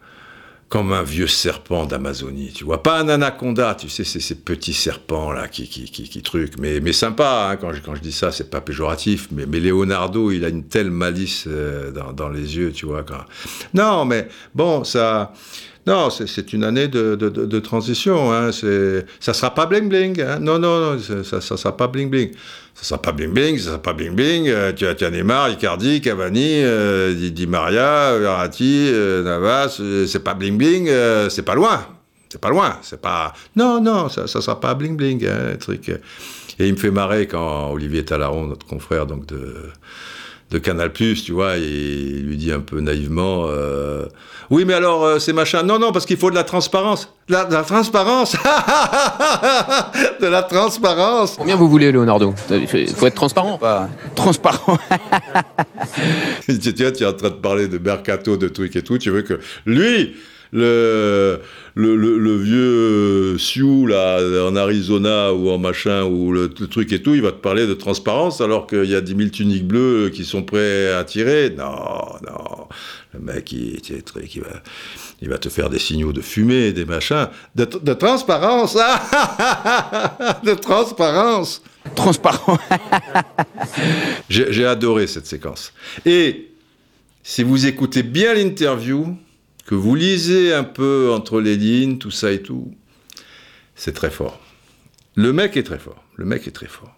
[0.71, 2.81] comme un vieux serpent d'Amazonie, tu vois.
[2.81, 6.59] Pas un anaconda, tu sais, c'est ces petits serpents là qui, qui, qui, qui truquent.
[6.61, 9.27] Mais, mais sympa, hein, quand, je, quand je dis ça, c'est pas péjoratif.
[9.33, 13.03] Mais, mais Leonardo, il a une telle malice euh, dans, dans les yeux, tu vois.
[13.03, 13.25] Quand...
[13.75, 15.33] Non, mais bon, ça.
[15.91, 18.33] Non, c'est- une année de, transition.
[18.33, 18.51] Hein.
[18.53, 20.21] Ça sera pas bling bling.
[20.21, 20.39] Hein.
[20.39, 22.31] Non, non, non, ça, sera pas bling bling.
[22.75, 24.49] Ça sera pas bling bling, ça sera pas bling bling.
[24.49, 29.79] Euh, tu, as, tu as Neymar, Icardi, Cavani, euh, Di, Maria, Verratti, euh, Navas.
[29.81, 30.89] euh, c'est pas bling bling,
[31.29, 31.85] c'est pas loin.
[32.29, 32.79] C'est pas loin.
[32.83, 33.33] C'est pas.
[33.57, 35.89] Non, non, ça, ça sera pas bling bling, hein, truc.
[35.89, 39.55] Et il me fait marrer quand Olivier Talaron, notre confrère donc de
[40.51, 44.07] de Canal+, tu vois, et il lui dit un peu naïvement, euh,
[44.51, 45.63] oui, mais alors euh, c'est machin.
[45.63, 47.15] Non, non, parce qu'il faut de la transparence.
[47.29, 48.33] De la, de la transparence.
[50.21, 51.37] de la transparence.
[51.39, 52.35] Combien vous voulez, Leonardo?
[52.51, 53.59] Il faut être transparent.
[53.59, 54.77] Pas transparent.
[56.47, 58.99] tu, tu es en train de parler de mercato, de trucs et tout.
[58.99, 60.17] Tu veux que lui,
[60.53, 61.41] le,
[61.75, 66.93] le, le, le vieux Sioux là, en Arizona ou en machin, ou le, le truc
[66.93, 69.67] et tout, il va te parler de transparence alors qu'il y a 10 000 tuniques
[69.67, 71.51] bleues qui sont prêts à tirer.
[71.51, 71.75] Non,
[72.27, 72.69] non.
[73.13, 74.03] Le mec, il, il,
[74.35, 74.49] il, va,
[75.21, 77.29] il va te faire des signaux de fumée, des machins.
[77.55, 78.75] De, de transparence
[80.45, 81.63] De transparence
[81.95, 82.59] Transparent.
[84.29, 85.73] J'ai adoré cette séquence.
[86.05, 86.51] Et
[87.23, 89.17] si vous écoutez bien l'interview,
[89.63, 92.75] que vous lisez un peu entre les lignes, tout ça et tout,
[93.75, 94.41] c'est très fort.
[95.15, 96.03] Le mec est très fort.
[96.17, 96.95] Le mec est très fort.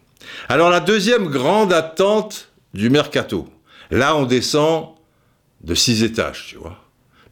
[0.49, 3.49] Alors la deuxième grande attente du mercato.
[3.91, 4.89] Là, on descend
[5.63, 6.79] de six étages, tu vois.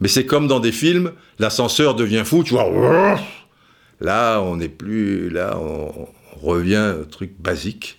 [0.01, 3.19] Mais c'est comme dans des films, l'ascenseur devient fou, tu vois.
[4.01, 6.09] Là, on n'est plus, là, on,
[6.41, 7.99] revient au truc basique.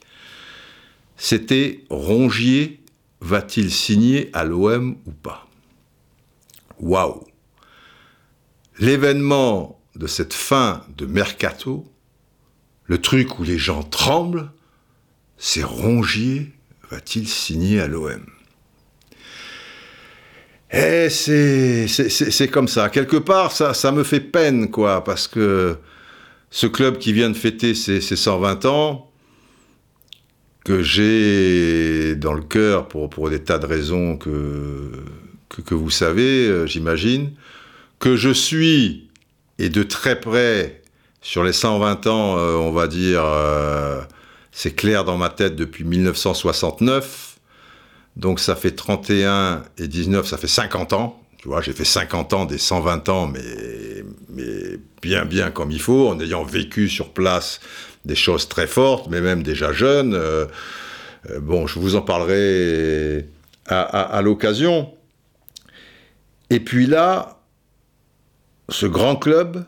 [1.16, 2.80] C'était Rongier
[3.20, 5.48] va-t-il signer à l'OM ou pas?
[6.82, 7.32] Waouh
[8.82, 11.86] l'événement de cette fin de mercato,
[12.86, 14.52] le truc où les gens tremblent,
[15.38, 16.52] c'est Rongier
[16.90, 18.26] va-t-il signer à l'OM
[20.72, 22.90] Et c'est comme ça.
[22.90, 25.78] Quelque part, ça, me fait peine, quoi, parce que
[26.50, 29.08] ce club qui vient de fêter ses, ses 120 ans,
[30.66, 34.92] que j'ai dans le cœur pour des tas de raisons que,
[35.60, 37.32] que, vous savez, euh, j'imagine,
[38.00, 39.10] que je suis,
[39.60, 40.82] et de très près,
[41.22, 44.02] sur les 120 ans, euh, on va dire, euh,
[44.52, 47.38] c'est clair dans ma tête depuis 1969.
[48.18, 51.22] Donc ça fait 31 et 19, ça fait 50 ans.
[51.38, 56.10] Tu vois, j'ai fait 50 ans des 120 ans, mais, bien, bien comme il faut,
[56.10, 57.60] en ayant vécu sur place
[58.06, 60.20] des choses très fortes, mais même déjà jeune.
[61.40, 63.28] Bon, je vous en parlerai
[63.66, 64.92] à l'occasion.
[66.52, 67.40] Et puis là,
[68.68, 69.64] ce grand club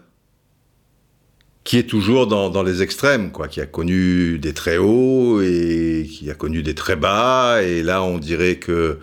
[1.64, 6.30] qui est toujours dans, les extrêmes, quoi, qui a connu des très hauts et qui
[6.30, 9.00] a connu des très bas, et là on dirait que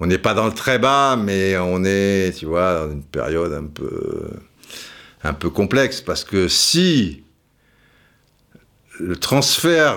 [0.00, 3.52] on n'est pas dans le très bas, mais on est, tu vois, dans une période
[3.52, 4.30] un peu,
[5.22, 7.22] un peu complexe, parce que si
[8.98, 9.94] le transfert,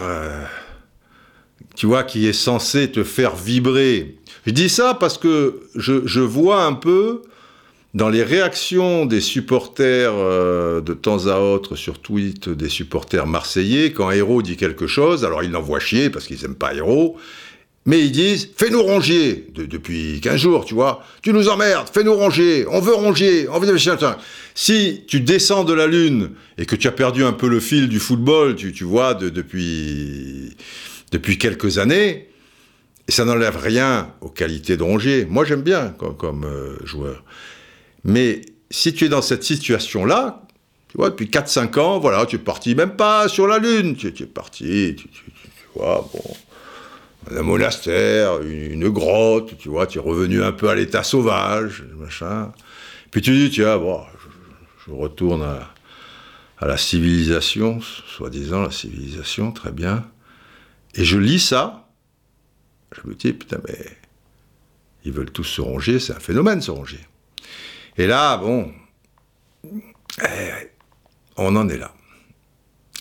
[1.76, 4.17] tu vois, qui est censé te faire vibrer,
[4.48, 7.22] je dis ça parce que je, vois un peu
[7.94, 13.92] dans les réactions des supporters euh, de temps à autre sur tweet des supporters marseillais,
[13.92, 17.18] quand Héros dit quelque chose, alors ils l'envoient chier parce qu'ils n'aiment pas Héros,
[17.86, 22.16] mais ils disent fais-nous ronger de, depuis 15 jours, tu vois, tu nous emmerdes, fais-nous
[22.16, 23.78] ronger, on veut ronger, on veut
[24.56, 27.90] Si tu descends de la lune et que tu as perdu un peu le fil
[27.90, 30.56] du football, tu, vois, de, depuis
[31.12, 32.28] depuis quelques années,
[33.08, 35.26] et ça n'enlève rien aux qualités de Rongier.
[35.26, 37.24] Moi, j'aime bien comme, euh, joueur.
[38.04, 40.42] Mais si tu es dans cette situation-là,
[40.90, 44.08] tu vois, depuis 4-5 ans, voilà, tu es parti même pas sur la Lune, tu,
[44.08, 45.08] es parti, tu,
[45.76, 46.36] vois, bon,
[47.36, 52.52] un monastère, une, grotte, tu vois, tu es revenu un peu à l'état sauvage, machin.
[53.12, 54.02] Puis tu dis, tiens, bon,
[54.86, 60.06] je, retourne à, la civilisation, soi-disant la civilisation, très bien.
[60.96, 61.87] Et je lis ça,
[62.92, 63.78] je me dis, putain, mais
[65.04, 67.00] ils veulent tous se ronger, c'est un phénomène se ronger.
[67.98, 68.72] Et là, bon,
[70.24, 70.70] eh,
[71.38, 71.94] on en est là.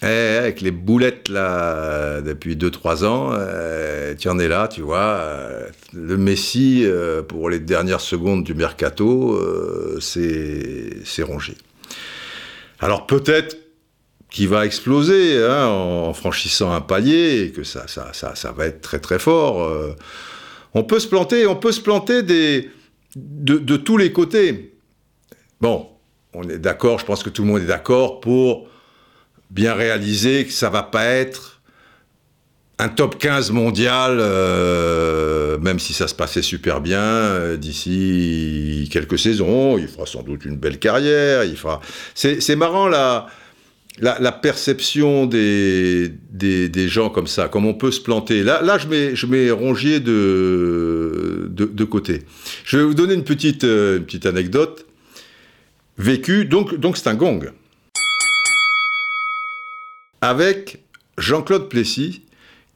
[0.03, 4.99] Eh, avec les boulettes là depuis 2-3 ans, euh, tu en es là, tu vois.
[4.99, 11.55] Euh, le Messi euh, pour les dernières secondes du mercato, euh, c'est rongé.
[12.79, 13.57] Alors peut-être
[14.31, 17.87] qu'il va exploser hein, en franchissant un palier et que ça,
[18.57, 19.63] va être très très fort.
[19.63, 19.95] Euh,
[20.75, 24.75] on peut se planter, on peut se planter de, tous les côtés.
[25.61, 25.89] Bon,
[26.35, 28.69] on est d'accord, je pense que tout le monde est d'accord pour
[29.51, 31.63] bien réaliser que ça va pas être
[32.79, 39.19] un top 15 mondial, euh, même si ça se passait super bien, euh, d'ici quelques
[39.19, 39.79] saisons.
[39.79, 41.45] Il fera sans doute une belle carrière.
[41.45, 41.81] Il fera.
[42.15, 43.29] C'est marrant la,
[43.99, 48.43] la, perception des, des, gens comme ça, comme on peut se planter.
[48.43, 52.23] Là, là je, mets, je mets Rongier de, de, côté.
[52.65, 54.87] Je vais vous donner une petite, euh, petite anecdote
[55.99, 57.41] vécu, donc donc c'est un gong,
[60.21, 60.83] avec
[61.17, 62.23] Jean-Claude Plessis,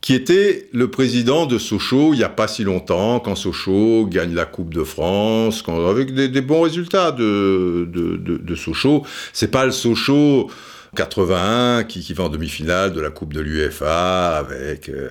[0.00, 4.34] qui était le président de Sochaux il n'y a pas si longtemps, quand Sochaux gagne
[4.34, 9.04] la Coupe de France, quand, avec des, des bons résultats de, de, de, de Sochaux.
[9.34, 10.50] C'est pas le Sochaux
[10.96, 15.10] 81 qui, qui va en demi-finale de la Coupe de l'UFA avec euh,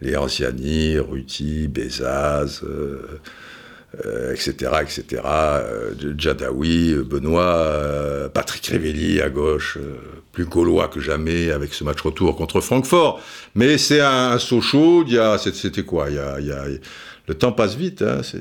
[0.00, 2.62] les Anciani, Ruti, Bezaz,
[4.32, 5.22] etc., etc.,
[6.16, 9.96] Jadawi, Benoît, euh, Patrick Révelli à gauche, euh,
[10.32, 13.20] plus gaulois que jamais avec ce match retour contre Francfort.
[13.54, 16.08] Mais c'est un, y a, c'était quoi?
[16.10, 18.40] Le temps passe vite, hein, c'est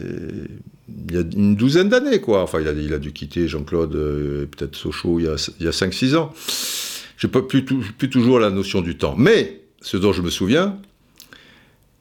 [1.09, 2.41] il y a une douzaine d'années, quoi.
[2.43, 6.33] Enfin, il a, dû quitter Jean-Claude, euh, peut-être Sochaux, il y a, a 5-6 ans.
[7.17, 9.15] Je n'ai plus, plus toujours la notion du temps.
[9.17, 10.77] Mais, ce dont je me souviens,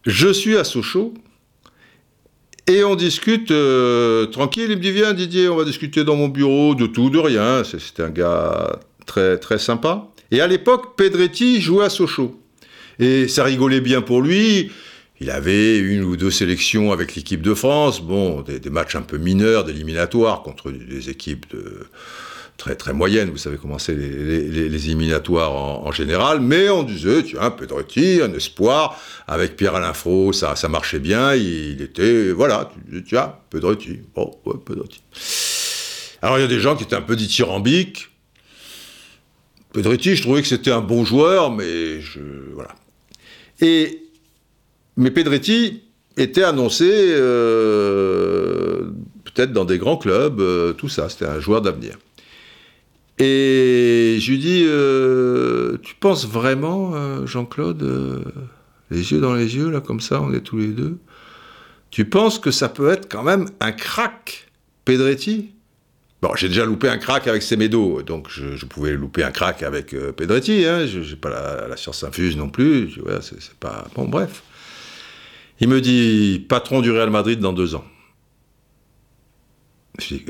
[0.06, 1.14] je suis à Sochaux,
[2.68, 4.66] et on discute euh, tranquille.
[4.70, 7.62] Il me dit Viens, Didier, on va discuter dans mon bureau de tout, de rien.
[7.64, 10.08] C'était un gars très, très sympa.
[10.30, 12.38] Et à l'époque, Pedretti jouait à Sochaux.
[12.98, 14.70] Et ça rigolait bien pour lui.
[15.20, 18.00] Il avait une ou deux sélections avec l'équipe de France.
[18.00, 21.46] Bon, des, matchs un peu mineurs, d'éliminatoires contre des équipes
[22.58, 27.50] très très moyennes, vous savez comment c'est les, éliminatoires en, général, mais on disait, tiens,
[27.50, 33.34] Pedretti, un espoir, avec Pierre-Alain Fro, ça, ça marchait bien, il, était, voilà, tu, tiens,
[33.48, 35.00] Pedretti, bon, ouais, Pedretti.
[36.20, 38.10] Alors il y a des gens qui étaient un peu dithyrambiques,
[39.72, 42.00] Pedretti, je trouvais que c'était un bon joueur, mais
[42.54, 42.74] voilà.
[43.60, 44.02] Et,
[44.98, 45.84] mais Pedretti
[46.16, 48.90] était annoncé euh,
[49.24, 51.96] peut-être dans des grands clubs, euh, tout ça, c'était un joueur d'avenir.
[53.20, 58.24] Et je lui dis, euh, tu penses vraiment, Jean-Claude,
[58.90, 60.98] les yeux dans les yeux, là, comme ça, on est tous les deux,
[61.90, 64.48] tu penses que ça peut être quand même un crack,
[64.84, 65.52] Pedretti?
[66.22, 69.62] Bon, j'ai déjà loupé un crack avec Semedo, donc je, je, pouvais louper un crack
[69.62, 73.86] avec Pedretti, hein, je n'ai pas la, science infuse non plus, vois, c'est pas...
[73.94, 74.42] Bon, bref.
[75.60, 77.84] Il me dit, patron du Real Madrid dans deux ans.
[79.98, 80.24] Je dis,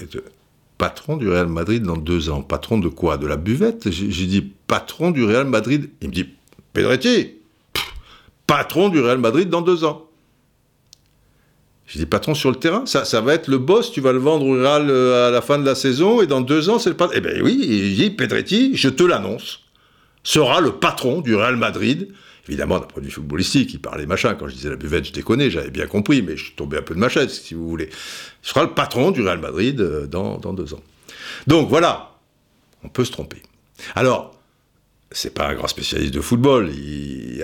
[0.78, 2.42] patron du Real Madrid dans deux ans.
[2.42, 3.18] Patron de quoi?
[3.18, 3.90] De la buvette?
[3.90, 5.90] J'ai dit patron du Real Madrid.
[6.00, 6.28] Il me dit
[6.72, 7.34] Pedretti,
[8.46, 10.08] patron du Real Madrid dans deux ans.
[11.86, 14.18] J'ai dit patron sur le terrain, ça, ça va être le boss, tu vas le
[14.18, 16.96] vendre au Real à la fin de la saison et dans deux ans c'est le
[16.96, 17.16] patron.
[17.16, 19.60] Eh bien oui, il dit Pedretti, je te l'annonce,
[20.22, 22.12] sera le patron du Real Madrid.
[22.48, 24.34] Évidemment, d'un point de vue footballistique, il parlait machin.
[24.34, 26.82] Quand je disais la buvette, je déconnais, j'avais bien compris, mais je suis tombé un
[26.82, 27.90] peu de ma chaise, si vous voulez.
[28.42, 29.80] Il sera le patron du Real Madrid
[30.10, 30.82] dans, dans deux ans.
[31.46, 32.18] Donc voilà,
[32.82, 33.42] on peut se tromper.
[33.94, 34.34] Alors,
[35.10, 36.70] c'est pas un grand spécialiste de football.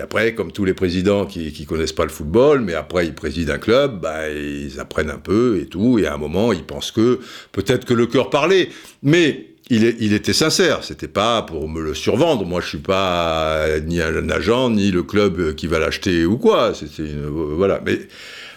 [0.01, 3.53] Après, comme tous les présidents qui, qui connaissent pas le football, mais après ils président
[3.53, 5.97] un club, bah, ils apprennent un peu et tout.
[5.97, 7.19] Et à un moment, ils pensent que
[7.51, 8.69] peut-être que le cœur parlait,
[9.01, 10.83] mais il, est, il, était sincère.
[10.83, 12.45] C'était pas pour me le survendre.
[12.45, 16.73] Moi, je suis pas ni un agent ni le club qui va l'acheter ou quoi.
[16.73, 17.81] C'était voilà.
[17.85, 18.07] Mais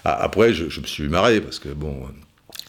[0.05, 2.03] après, je, me suis marré parce que bon.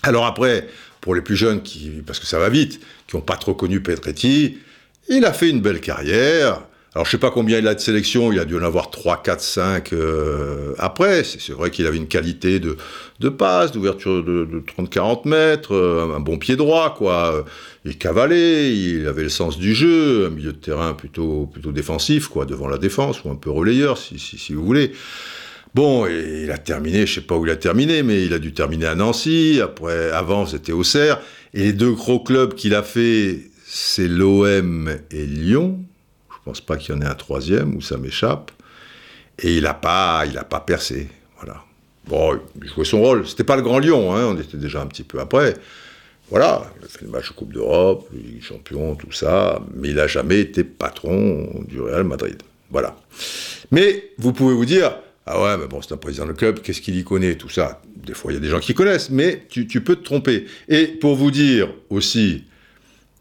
[0.04, 0.68] Alors après,
[1.02, 3.82] pour les plus jeunes qui, parce que ça va vite, qui n'ont pas trop connu
[3.82, 4.58] Petretti
[5.10, 6.62] il a fait une belle carrière.
[7.00, 9.24] Alors, je sais pas combien il a de sélections, il a dû en avoir 3,
[9.24, 11.24] 4, 5 euh, après.
[11.24, 12.76] C'est vrai qu'il avait une qualité de,
[13.30, 17.46] passe, d'ouverture de, de 30-40 mètres, euh, un bon pied droit, quoi.
[17.86, 22.46] Il cavalait, il avait le sens du jeu, un milieu de terrain plutôt, défensif, quoi,
[22.46, 24.92] devant la défense, ou un peu relayeur, si, vous voulez.
[25.76, 28.52] Bon, il a terminé, je sais pas où il a terminé, mais il a dû
[28.52, 31.22] terminer à Nancy, après, avant c'était Auxerre,
[31.54, 35.86] et les deux gros clubs qu'il a fait, c'est l'OM et Lyon.
[36.50, 38.52] Pense pas qu'il y en ait un troisième, ou ça m'échappe.
[39.38, 41.08] Et il n'a pas, il a pas percé.
[41.36, 41.62] Voilà.
[42.08, 43.28] Bon, il jouait son rôle.
[43.28, 45.54] C'était pas le Grand Lyon, hein, on était déjà un petit peu après.
[46.32, 48.10] Voilà, il a fait le match de Coupe d'Europe,
[48.42, 52.42] Champion, tout ça, mais il n'a jamais été patron du Real Madrid.
[52.72, 52.98] Voilà.
[53.70, 56.82] Mais vous pouvez vous dire, ah ouais, mais bon, c'est un président de club, qu'est-ce
[56.82, 57.80] qu'il y connaît, tout ça?
[57.96, 60.48] Des fois, il y a des gens qui connaissent, mais tu peux te tromper.
[60.68, 62.46] Et pour vous dire aussi,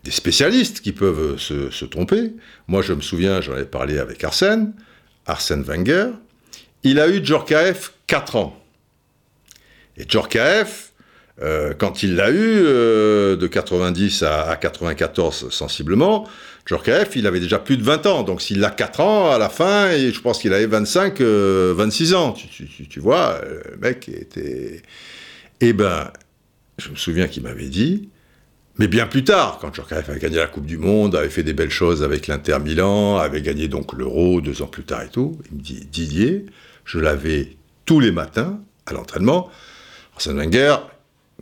[0.05, 2.33] des spécialistes qui peuvent se, se, tromper.
[2.67, 4.73] Moi, je me souviens, j'en ai parlé avec Arsène,
[5.27, 6.11] Arsène Wenger.
[6.85, 8.63] Il a eu Djorkaeff 4 ans.
[9.97, 10.93] Et Djorkaeff,
[11.43, 16.29] euh, quand il l'a eu, euh, de 90 à, à, 94 sensiblement,
[16.67, 18.23] Djorkaeff, il avait déjà plus de 20 ans.
[18.23, 21.75] Donc s'il a 4 ans, à la fin, et je pense qu'il avait 25, euh,
[21.77, 22.33] 26 ans.
[22.33, 24.83] Tu, tu, tu, vois, le mec était...
[25.61, 26.13] Eh ben,
[26.79, 28.09] je me souviens qu'il m'avait dit,
[28.79, 31.53] mais bien plus tard, quand Djorkaeff avait gagné la Coupe du Monde, avait fait des
[31.53, 35.39] belles choses avec l'Inter Milan, avait gagné donc l'Euro deux ans plus tard et tout,
[35.51, 36.47] il me dit Didier,
[36.85, 39.51] je l'avais tous les matins à l'entraînement.
[40.15, 40.77] Arsène Wenger,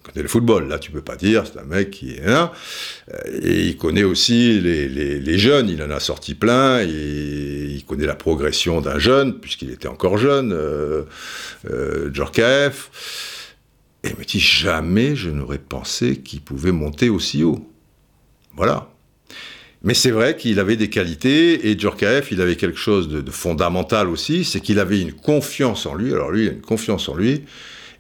[0.07, 2.53] connaît le football, là tu peux pas dire, c'est un mec qui est là.
[3.43, 8.07] Et il connaît aussi les, les, jeunes, il en a sorti plein, et il connaît
[8.07, 11.03] la progression d'un jeune, puisqu'il était encore jeune, euh,
[11.70, 12.11] euh.
[14.07, 17.68] Et il me dit, jamais je n'aurais pensé qu'il pouvait monter aussi haut.
[18.54, 18.88] Voilà.
[19.82, 24.09] Mais c'est vrai qu'il avait des qualités, et Djorkaeff, il avait quelque chose de, fondamental
[24.09, 26.12] aussi, c'est qu'il avait une confiance en lui.
[26.12, 27.44] Alors lui, a une confiance en lui,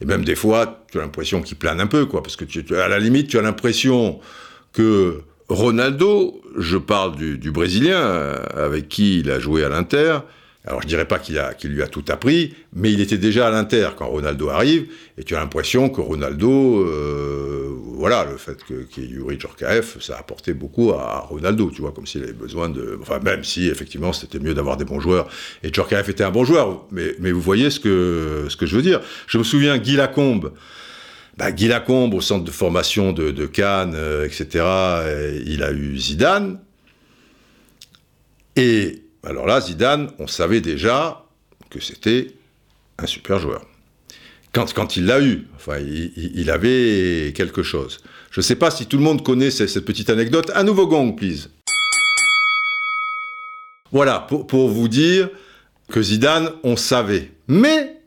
[0.00, 2.88] et même des fois, tu as l'impression qu'il plane un peu, quoi, parce que à
[2.88, 4.20] la limite, tu as l'impression
[4.72, 10.18] que Ronaldo, je parle du, du, Brésilien euh, avec qui il a joué à l'Inter,
[10.66, 13.50] alors je dirais pas qu'il qu lui a tout appris, mais il était déjà à
[13.50, 19.04] l'Inter quand Ronaldo arrive, et tu as l'impression que Ronaldo, euh, voilà, le fait qu'il
[19.04, 22.32] y ait Yuri Djorkaeff, ça a apporté beaucoup à Ronaldo, tu vois, comme s'il avait
[22.32, 22.98] besoin de...
[23.00, 25.28] Enfin, même si, effectivement, c'était mieux d'avoir des bons joueurs,
[25.62, 28.74] et Djorkaeff était un bon joueur, mais, mais vous voyez ce que, ce que je
[28.74, 29.00] veux dire.
[29.28, 30.52] Je me souviens, Guy Lacombe,
[31.36, 34.64] bah, Guy Lacombe, au centre de formation de, de Cannes, euh, etc.,
[35.46, 36.58] il a eu Zidane,
[38.56, 41.24] et alors là, Zidane, on savait déjà
[41.68, 42.28] que c'était
[42.98, 43.66] un super joueur.
[44.52, 47.98] Quand, il l'a eu, enfin, il, avait quelque chose.
[48.30, 50.50] Je ne sais pas si tout le monde connaît cette, cette petite anecdote.
[50.54, 51.50] Un nouveau gong, please.
[53.92, 55.28] Voilà, pour, pour vous dire
[55.90, 57.32] que Zidane, on savait.
[57.48, 58.00] Mais,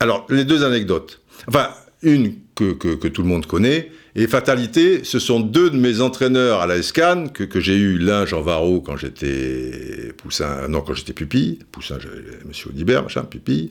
[0.00, 1.22] alors, les deux anecdotes.
[1.48, 1.70] Enfin,
[2.02, 6.66] une que, tout le monde connaît, et fatalité, ce sont deux de mes entraîneurs à
[6.66, 11.58] la SCAN, que, j'ai eu, l'un Jean Varro quand j'étais poussin, non, quand j'étais pupille,
[11.70, 11.98] poussin,
[12.46, 13.68] monsieur Audibert, machin, pupille,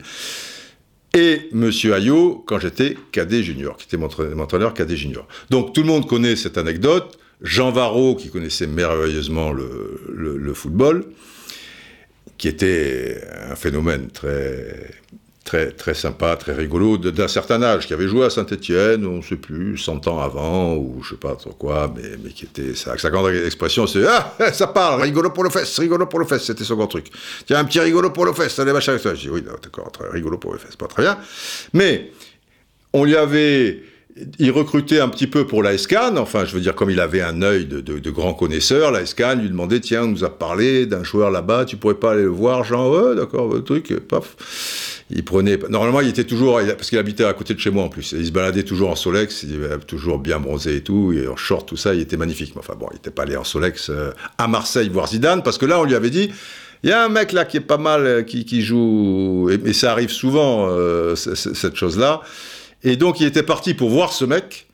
[1.13, 4.09] et monsieur Ayot quand j'étais cadet junior, qui était mon,
[4.39, 5.27] entraîneur cadet junior.
[5.49, 10.53] Donc tout le monde connaît cette anecdote, Jean Varro, qui connaissait merveilleusement le, le, le
[10.53, 11.05] football,
[12.37, 14.91] qui était un phénomène très
[15.45, 19.21] très, très sympa, très rigolo, d'un certain âge, qui avait joué à Saint-Etienne, on ne
[19.21, 22.73] sait plus, 100 ans avant, ou je sais pas trop quoi, mais, mais qui était,
[22.73, 26.25] sa, sa grande expression, c'est Ah, ça parle, rigolo pour le fesse, rigolo pour le
[26.25, 27.11] fesse, c'était son grand truc.
[27.45, 28.97] Tiens, un petit rigolo pour le fesse, allez, machin.
[28.97, 31.17] Je dis, oui, d'accord, rigolo pour le fesse, pas très bien.
[31.73, 32.11] Mais,
[32.91, 33.83] on lui avait,
[34.39, 37.21] il recrutait un petit peu pour la SCAN, enfin, je veux dire, comme il avait
[37.21, 40.87] un œil de, de, grand connaisseur, la SCAN lui demandait, tiens, on nous a parlé
[40.87, 44.35] d'un joueur là-bas, tu pourrais pas aller le voir, Jean, ouais, d'accord, le truc, paf
[45.09, 45.57] il prenait.
[45.69, 46.59] Normalement, il était toujours.
[46.59, 48.13] Parce qu'il habitait à côté de chez moi en plus.
[48.17, 51.35] il se baladait toujours en Solex, il était toujours bien bronzé et tout, et en
[51.35, 52.53] short, tout ça, il était magnifique.
[52.55, 55.57] Mais enfin bon, il n'était pas allé en Solex euh, à Marseille voir Zidane, parce
[55.57, 56.31] que là, on lui avait dit.
[56.83, 59.91] Il y a un mec là qui est pas mal, euh, qui, joue, et, ça
[59.91, 62.21] arrive souvent, euh, cette chose-là.
[62.83, 64.67] Et donc, il était parti pour voir ce mec,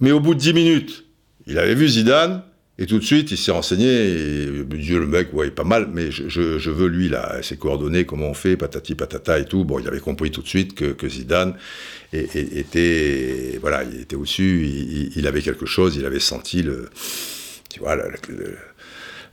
[0.00, 1.04] mais au bout de 10 minutes,
[1.46, 2.42] il avait vu Zidane,
[2.76, 6.70] et tout de suite, il s'est renseigné, Dieu, le mec, ouais, pas mal, mais je,
[6.70, 9.64] veux lui, là, ses coordonnées, comment on fait, patati patata et tout.
[9.64, 11.54] Bon, il avait compris tout de suite que, Zidane
[12.12, 14.66] était, voilà, il était au-dessus,
[15.14, 16.90] il, avait quelque chose, il avait senti le,
[17.70, 17.96] tu vois,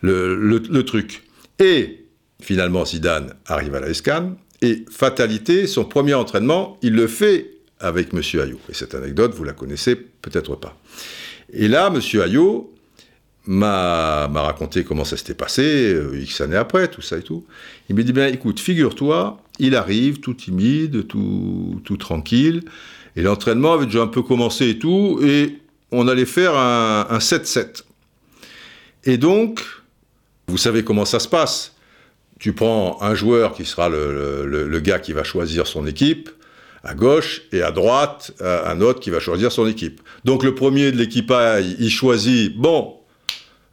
[0.01, 1.23] le, truc.
[1.57, 2.05] Et
[2.43, 8.13] finalement, Zidane arrive à la SCAN, et fatalité, son premier entraînement, il le fait avec
[8.13, 8.59] Monsieur Ayot.
[8.69, 10.77] Et cette anecdote, vous la connaissez peut-être pas.
[11.51, 12.71] Et là, Monsieur Ayot,
[13.47, 17.45] m'a raconté comment ça s'était passé, euh, X années après, tout ça et tout.
[17.89, 22.63] Il m'a dit, bien écoute, figure-toi, il arrive tout timide, tout, tout tranquille,
[23.15, 25.57] et l'entraînement avait déjà un peu commencé et tout, et
[25.91, 27.83] on allait faire un 7-7.
[29.03, 29.61] Et donc,
[30.47, 31.75] vous savez comment ça se passe.
[32.39, 36.29] Tu prends un joueur qui sera le, le, le gars qui va choisir son équipe,
[36.83, 40.01] à gauche et à droite un autre qui va choisir son équipe.
[40.23, 43.01] Donc le premier de l'équipage, il choisit, bon,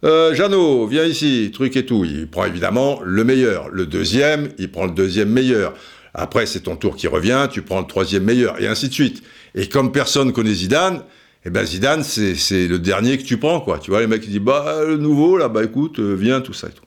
[0.05, 2.05] euh, Jeannot, viens ici, truc et tout.
[2.05, 3.69] Il prend évidemment le meilleur.
[3.69, 5.75] Le deuxième, il prend le deuxième meilleur.
[6.15, 9.23] Après, c'est ton tour qui revient, tu prends le troisième meilleur, et ainsi de suite.
[9.55, 11.03] Et comme personne connaît Zidane,
[11.45, 13.79] eh ben Zidane, c'est le dernier que tu prends, quoi.
[13.79, 16.53] Tu vois, les mecs qui disent, bah, le nouveau, là, bah, écoute, euh, viens, tout
[16.53, 16.85] ça et tout.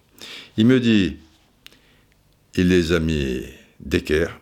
[0.57, 1.17] Il me dit,
[2.55, 3.43] il les a mis
[3.79, 4.39] d'équerre.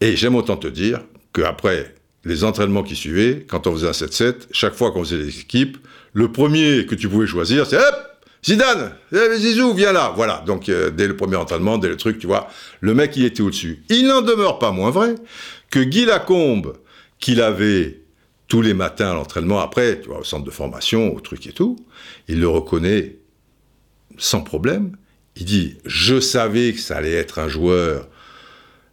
[0.00, 1.00] Et j'aime autant te dire
[1.32, 5.40] qu'après les entraînements qui suivaient, quand on faisait un 7-7, chaque fois qu'on faisait les
[5.40, 5.78] équipes,
[6.14, 10.12] le premier que tu pouvais choisir, c'est hop, Zidane, eh, Zizou, viens là.
[10.14, 12.48] Voilà, donc euh, dès le premier entraînement, dès le truc, tu vois,
[12.80, 13.82] le mec, il était au-dessus.
[13.88, 15.14] Il n'en demeure pas moins vrai
[15.70, 16.74] que Guy Lacombe,
[17.18, 18.00] qu'il avait
[18.46, 21.52] tous les matins à l'entraînement, après, tu vois, au centre de formation, au truc et
[21.52, 21.76] tout,
[22.28, 23.16] il le reconnaît
[24.18, 24.96] sans problème.
[25.36, 28.08] Il dit, je savais que ça allait être un joueur.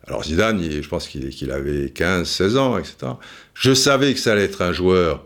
[0.08, 3.14] Alors Zidane, je pense qu'il qu avait 15, 16 ans, etc.
[3.54, 5.26] Je savais que ça allait être un joueur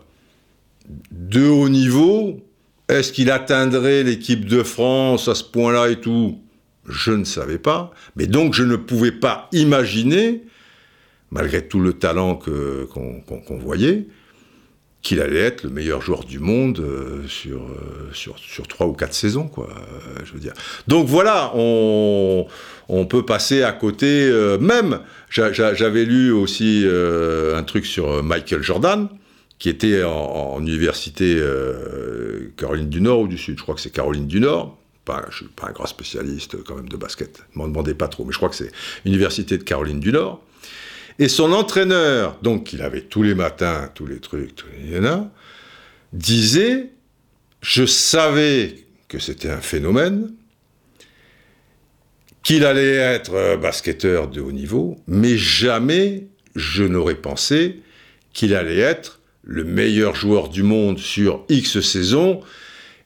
[1.10, 2.40] de haut niveau.
[2.88, 6.38] Est-ce qu'il atteindrait l'équipe de France à ce point-là et tout?
[6.88, 7.90] Je ne savais pas.
[8.14, 10.42] Mais donc je ne pouvais pas imaginer
[11.30, 14.06] malgré tout le talent qu'on voyait,
[15.02, 18.92] qu'il allait être le meilleur joueur du monde euh, sur, euh, sur, sur trois ou
[18.92, 20.52] quatre saisons, quoi, euh, je veux dire.
[20.86, 22.46] Donc voilà, on,
[22.88, 24.30] on peut passer à côté,
[24.60, 29.08] même, j'a- j'a- j'avais lu aussi un truc sur Michael Jordan,
[29.58, 33.90] qui était en, université euh, Caroline du Nord ou du Sud, je crois que c'est
[33.90, 37.60] Caroline du Nord, pas, je suis pas un grand spécialiste quand même de basket, ne
[37.60, 38.72] m'en demandez pas trop, mais je crois que c'est
[39.04, 40.42] Université de Caroline du Nord.
[41.18, 45.30] Et son entraîneur, donc il avait tous les matins, tous les trucs, tous les nanas,
[46.12, 46.90] disait
[47.62, 50.32] Je savais que c'était un phénomène,
[52.42, 57.80] qu'il allait être euh, basketteur de haut niveau, mais jamais je n'aurais pensé
[58.32, 62.40] qu'il allait être le meilleur joueur du monde sur X saisons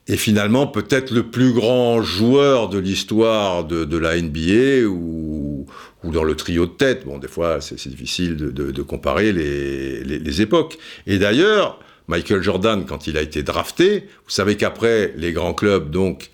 [0.09, 5.66] et finalement peut-être le plus grand joueur de l'histoire de, la NBA ou,
[6.03, 7.05] dans le trio de tête.
[7.05, 10.78] Bon, des fois, c'est difficile de, comparer les, époques.
[11.07, 11.78] Et d'ailleurs,
[12.09, 16.30] Michael Jordan, quand il a été drafté, vous savez qu'après, les grands clubs, donc,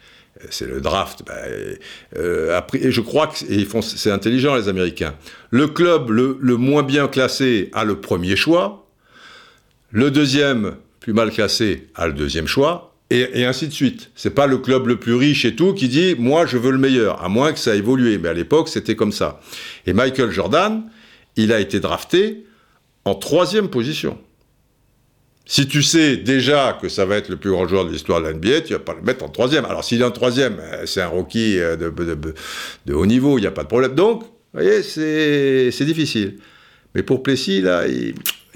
[0.48, 1.22] c'est le draft.
[1.26, 1.34] ben,
[2.16, 3.36] euh, après, et je crois que
[3.82, 5.14] c'est intelligent, les Américains.
[5.50, 8.85] Le club le moins bien classé a le premier choix.
[9.90, 12.94] Le deuxième, plus mal classé, a le deuxième choix.
[13.10, 14.10] Et, ainsi de suite.
[14.16, 16.78] C'est pas le club le plus riche et tout qui dit moi je veux le
[16.78, 18.18] meilleur, à moins que ça a évolué.
[18.18, 19.40] Mais à l'époque c'était comme ça.
[19.86, 20.82] Et Michael Jordan,
[21.36, 22.44] il a été drafté
[23.04, 24.18] en troisième position.
[25.48, 28.26] Si tu sais déjà que ça va être le plus grand joueur de l'histoire de
[28.26, 29.64] la NBA, tu vas pas le mettre en troisième.
[29.64, 33.42] Alors s'il est en troisième, euh, c'est un rookie euh, de, de- haut niveau, il
[33.42, 33.94] n'y a pas de problème.
[33.94, 36.38] Donc, vous voyez, c'est difficile.
[36.96, 38.14] Mais pour Plessis, là, il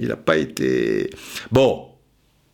[0.09, 1.11] n'a pas été...
[1.51, 1.88] Bon,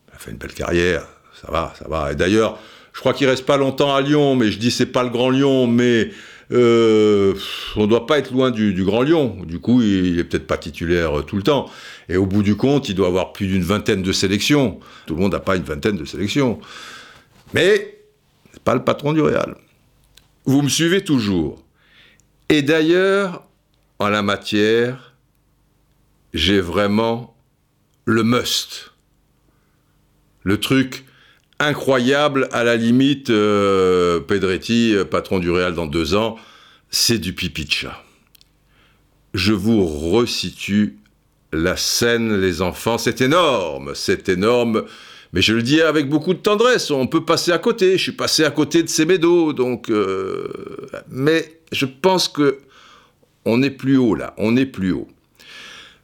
[0.09, 1.07] il a fait une belle carrière,
[1.41, 2.11] ça va, ça va.
[2.11, 2.59] Et d'ailleurs,
[2.93, 5.29] je crois qu'il reste pas longtemps à Lyon, mais je dis c'est pas le Grand
[5.29, 6.09] Lyon, mais
[6.51, 7.35] euh,
[7.75, 9.37] on doit pas être loin du, Grand Lyon.
[9.45, 11.69] Du coup, il, il est peut-être pas titulaire euh, tout le temps.
[12.09, 14.79] Et au bout du compte, il doit avoir plus d'une vingtaine de sélections.
[15.05, 16.59] Tout le monde n'a pas une vingtaine de sélections.
[17.53, 17.99] Mais
[18.51, 19.55] c'est pas le patron du Real.
[20.45, 21.63] Vous me suivez toujours.
[22.49, 23.45] Et d'ailleurs,
[23.99, 25.15] en la matière,
[26.33, 27.36] j'ai vraiment
[28.07, 28.93] le must.
[30.43, 31.03] Le truc
[31.59, 36.37] incroyable, à la limite, euh, Pedretti, euh, patron du Real dans deux ans,
[36.89, 38.01] c'est du pipi de chat.
[39.33, 40.97] Je vous resitue
[41.51, 44.85] la scène, les enfants, c'est énorme, c'est énorme,
[45.33, 48.11] mais je le dis avec beaucoup de tendresse, on peut passer à côté, je suis
[48.13, 49.89] passé à côté de ces médos, donc...
[49.89, 50.47] euh,
[51.09, 52.59] mais je pense que
[53.43, 55.09] on est plus haut là, on est plus haut.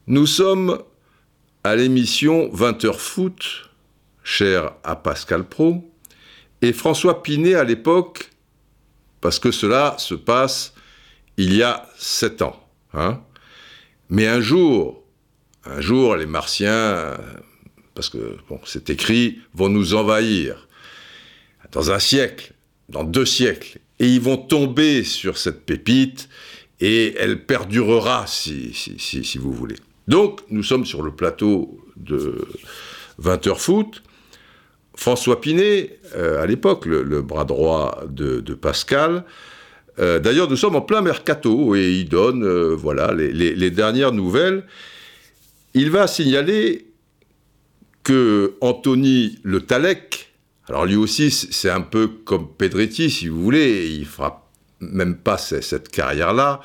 [0.08, 0.80] Nous sommes
[1.64, 3.70] à l'émission 20h Foot,
[4.24, 5.89] chère à Pascal Pro,
[6.61, 8.32] et François Pinet à l'époque,
[9.22, 10.74] parce que cela se passe
[11.38, 12.61] il y a sept ans.
[12.93, 13.22] hein.
[14.09, 15.03] Mais un jour,
[15.66, 17.18] un jour, les Martiens,
[17.95, 20.68] parce que c'est écrit, vont nous envahir.
[21.72, 22.53] Dans un siècle,
[22.89, 26.28] dans deux siècles, et ils vont tomber sur cette pépite,
[26.80, 29.78] et elle perdurera, si vous voulez.
[30.08, 32.45] Donc, nous sommes sur le plateau de
[33.22, 34.04] 20h Foot.
[34.95, 39.26] François Pinet, euh, à l'époque, le, bras droit de, Pascal.
[39.99, 44.66] Euh, D'ailleurs, nous sommes en plein mercato et il donne euh, voilà, les, dernières nouvelles.
[45.74, 46.88] Il va signaler
[48.04, 50.34] que Anthony Le Talec,
[50.68, 54.47] alors lui aussi, c'est un peu comme Pedretti, si vous voulez, il fera
[54.80, 56.60] même pas ce- cette carrière-là.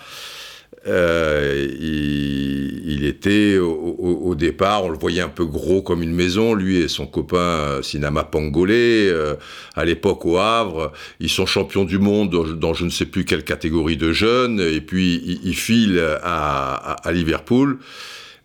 [0.87, 6.77] Euh, il, était au, départ, on le voyait un peu gros comme une maison, lui
[6.77, 9.35] et son copain euh, Sinama Pangolé, euh,
[9.75, 13.45] à l'époque au Havre, ils sont champions du monde dans, je ne sais plus quelle
[13.45, 17.79] catégorie de jeunes, et puis ils, filent à, Liverpool,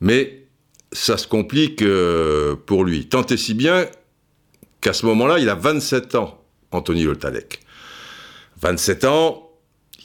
[0.02, 0.46] mais
[0.92, 3.86] ça se complique euh, pour lui, tant et si bien
[4.82, 7.60] qu'à ce moment-là, il a 27 ans, Anthony Le Talec.
[8.62, 9.43] 27 ans,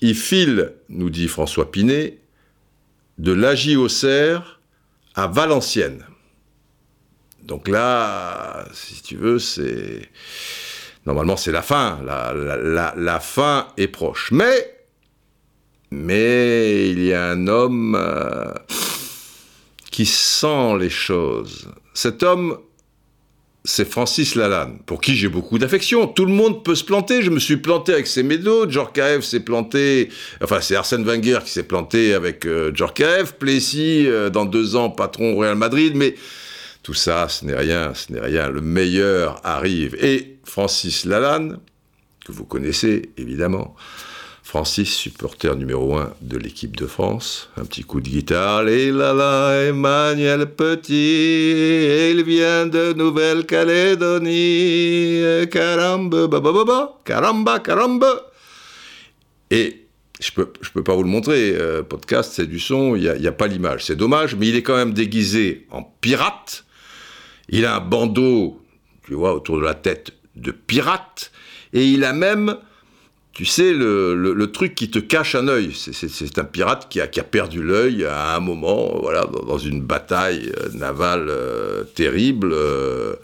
[0.00, 2.18] il file, nous dit François Pinet,
[3.18, 4.60] de l'Agi Auxerre
[5.14, 6.04] à Valenciennes.
[7.42, 10.08] Donc là, si tu veux, c'est.
[11.06, 12.00] Normalement, c'est la fin.
[12.04, 14.30] La fin est proche.
[14.30, 14.74] Mais.
[15.90, 18.52] Mais il y a un homme euh,
[19.90, 21.70] qui sent les choses.
[21.94, 22.58] Cet homme,
[23.68, 26.06] c'est Francis Lalanne, pour qui j'ai beaucoup d'affection.
[26.06, 27.20] Tout le monde peut se planter.
[27.20, 28.68] Je me suis planté avec Semedo.
[28.68, 30.08] Djorkaeff s'est planté.
[30.42, 33.34] Enfin, c'est Arsène Wenger qui s'est planté avec euh, Djorkaeff.
[33.34, 35.92] Plessis, euh, dans deux ans, patron Real Madrid.
[35.96, 36.14] Mais
[36.82, 38.48] tout ça, ce n'est rien, ce n'est rien.
[38.48, 39.96] Le meilleur arrive.
[40.02, 41.58] Et Francis Lalanne,
[42.24, 43.76] que vous connaissez évidemment,
[44.48, 47.50] Francis, supporter numéro un de l'équipe de France.
[47.58, 48.66] Un petit coup de guitare.
[48.66, 55.48] Et là là, Emmanuel Petit, il vient de Nouvelle-Calédonie.
[55.50, 58.30] Caramba, ba, caramba, caramba.
[59.50, 59.84] Et
[60.18, 61.54] je peux, je peux pas vous le montrer.
[61.54, 63.84] Euh, podcast, c'est du son, il n'y a, a, pas l'image.
[63.84, 66.64] C'est dommage, mais il est quand même déguisé en pirate.
[67.50, 68.62] Il a un bandeau,
[69.06, 71.32] tu vois, autour de la tête de pirate.
[71.74, 72.56] Et il a même
[73.38, 75.70] tu sais, le, truc qui te cache un œil.
[75.72, 80.70] C'est un pirate qui a, perdu l'œil à un moment, voilà, dans, une bataille euh,
[80.74, 82.50] navale euh, terrible.
[82.52, 83.14] Euh,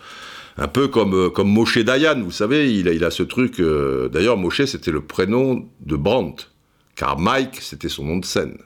[0.56, 3.60] un peu comme, comme Moshe Dayan, vous savez, il a, ce truc.
[3.60, 6.46] D'ailleurs, Moshe, c'était le prénom de Brandt,
[6.94, 8.56] car Mike, c'était son nom de scène.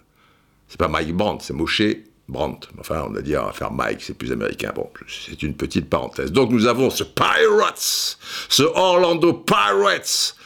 [0.69, 1.81] C'est pas Mike Brandt, c'est Moshe
[2.29, 2.69] Brandt.
[2.79, 4.71] Enfin, on a dit, on va faire Mike, c'est plus américain.
[4.77, 6.31] Bon, c'est une petite parenthèse.
[6.31, 8.19] Donc, nous avons ce Pirates,
[8.51, 10.37] ce Orlando Pirates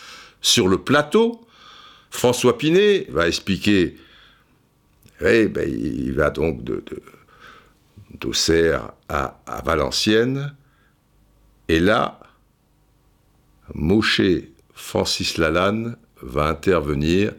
[0.43, 1.47] sur le plateau,
[2.11, 3.97] François Pinet va expliquer.
[5.21, 6.85] Eh ben, il va donc de,
[8.21, 10.55] d'Auxerre à, à, Valenciennes.
[11.69, 12.21] Et là,
[13.73, 14.21] Moshe
[14.75, 17.33] Francis Lalanne va intervenir.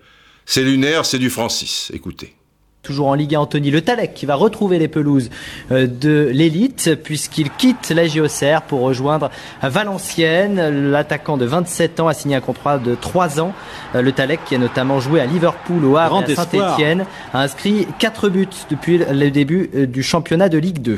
[0.46, 1.92] C'est lunaire, c'est du Francis.
[1.94, 2.36] Écoutez.
[2.84, 5.30] Toujours en Ligue 1, Anthony Le Talec qui va retrouver les pelouses
[5.72, 9.32] euh, de l'élite puisqu'il quitte la JOCR pour rejoindre
[9.62, 10.92] Valenciennes.
[10.92, 13.54] L'attaquant de 27 ans a signé un contrat de 3 ans.
[13.96, 17.44] Euh, le Talec qui a notamment joué à Liverpool, au Havre et à Saint-Etienne a
[17.44, 20.98] inscrit 4 buts depuis le début euh, du championnat de Ligue 2.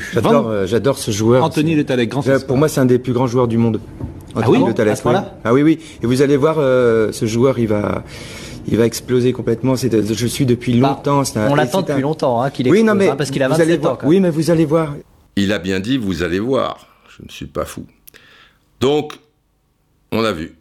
[0.65, 1.43] J'adore ce joueur.
[1.43, 3.79] Anthony Le Talec, grand Pour moi, c'est un des plus grands joueurs du monde.
[4.33, 4.97] Anthony ah oui, Le Talec.
[5.43, 5.79] Ah oui, oui.
[6.01, 8.03] Et vous allez voir, ce joueur, il va
[8.67, 9.75] il va exploser complètement.
[9.75, 11.23] C'est, je suis depuis bah, longtemps.
[11.35, 13.47] un, on l'attend depuis longtemps hein, qu'il explose, oui, non, mais hein, parce qu'il a
[13.47, 13.97] 27 ans.
[14.03, 14.95] Oui, mais vous allez voir.
[15.35, 16.87] Il a bien dit, vous allez voir.
[17.17, 17.85] Je ne suis pas fou.
[18.79, 19.13] Donc,
[20.11, 20.55] on a vu.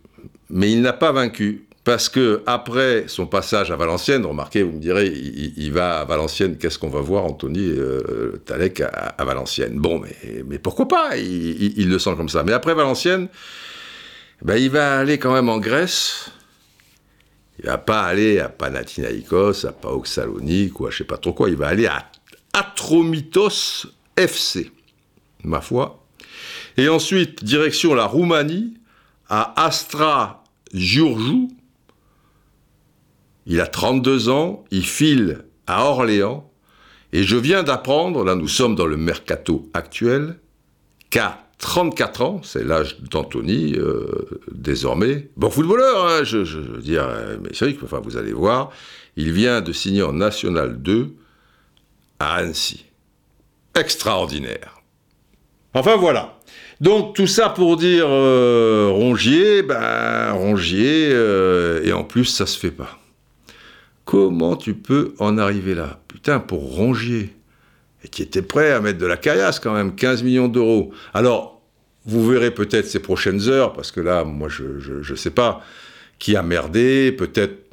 [0.50, 1.66] Mais il n'a pas vaincu.
[1.84, 6.56] Parce que après son passage à Valenciennes, remarquez, vous me direz, il, va à Valenciennes,
[6.56, 9.78] qu'est-ce qu'on va voir, Anthony euh, Talek à, Valenciennes?
[9.78, 11.18] Bon, mais, mais pourquoi pas?
[11.18, 12.42] Il, il, le sent comme ça.
[12.42, 13.28] Mais après Valenciennes,
[14.40, 16.30] ben, il va aller quand même en Grèce,
[17.58, 21.32] il va pas aller à Panathinaikos, à Paok Salonique ou à je sais pas trop
[21.32, 21.48] quoi.
[21.48, 22.10] Il va aller à
[22.52, 23.86] Atromitos
[24.16, 24.70] FC,
[25.44, 26.04] ma foi.
[26.76, 28.74] Et ensuite, direction la Roumanie,
[29.28, 31.48] à Astra Giurgiu.
[33.46, 36.50] Il a 32 ans, il file à Orléans.
[37.12, 40.38] Et je viens d'apprendre, là nous sommes dans le mercato actuel,
[41.10, 44.06] qu'à 34 ans, c'est l'âge d'Anthony, euh,
[44.52, 45.30] désormais.
[45.38, 48.68] Bon footballeur, hein, je, veux dire, euh, mais vrai enfin, vous allez voir,
[49.16, 51.14] il vient de signer en National 2
[52.18, 52.84] à Annecy.
[53.74, 54.82] Extraordinaire.
[55.72, 56.38] Enfin voilà.
[56.82, 61.12] Donc tout ça pour dire euh, Rongier, ben Rongier,
[61.82, 62.98] et en plus ça se fait pas.
[64.04, 65.98] Comment tu peux en arriver là?
[66.08, 67.34] Putain, pour Rongier,
[68.04, 70.92] et qui était prêt à mettre de la caillasse quand même, 15 millions d'euros.
[71.14, 71.53] Alors,
[72.06, 75.62] vous verrez peut-être ces prochaines heures, parce que là, moi, je ne sais pas
[76.18, 77.64] qui a merdé, peut-être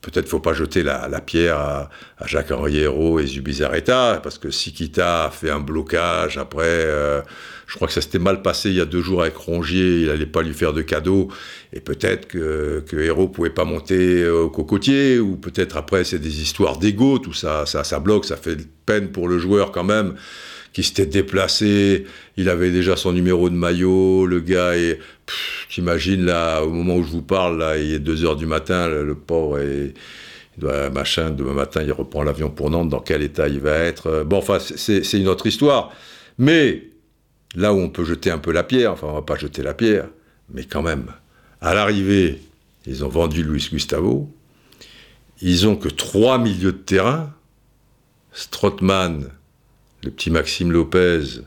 [0.00, 1.90] Peut-être faut pas jeter la, pierre à,
[2.24, 6.64] Jacques-Henri Hérault et Zubizarreta, parce que Sikita a fait un blocage après.
[6.64, 7.20] Euh,
[7.66, 10.06] je crois que ça s'était mal passé il y a deux jours avec Rongier, il
[10.06, 11.28] n'allait pas lui faire de cadeau,
[11.74, 16.40] et peut-être que, que Hérault pouvait pas monter au cocotier, ou peut-être après c'est des
[16.40, 18.56] histoires d'ego, tout ça, ça, ça bloque, ça fait
[18.86, 20.14] peine pour le joueur quand même
[20.72, 22.06] qui s'était déplacé,
[22.36, 24.98] il avait déjà son numéro de maillot, le gars est...
[25.68, 28.88] J'imagine là, au moment où je vous parle, là, il est 2 heures du matin,
[28.88, 29.94] le, pauvre est...
[30.92, 34.24] Machin, demain matin, il reprend l'avion pour Nantes, dans quel état il va être.
[34.24, 35.90] Bon, enfin, c'est une autre histoire.
[36.38, 36.82] Mais,
[37.54, 39.74] là où on peut jeter un peu la pierre, enfin, on va pas jeter la
[39.74, 40.08] pierre,
[40.52, 41.06] mais quand même,
[41.60, 42.40] à l'arrivée,
[42.86, 44.30] ils ont vendu Luis Gustavo,
[45.40, 47.32] ils ont que trois milieux de terrain,
[48.32, 49.30] Strottmann,
[50.02, 51.42] le petit Maxime Lopez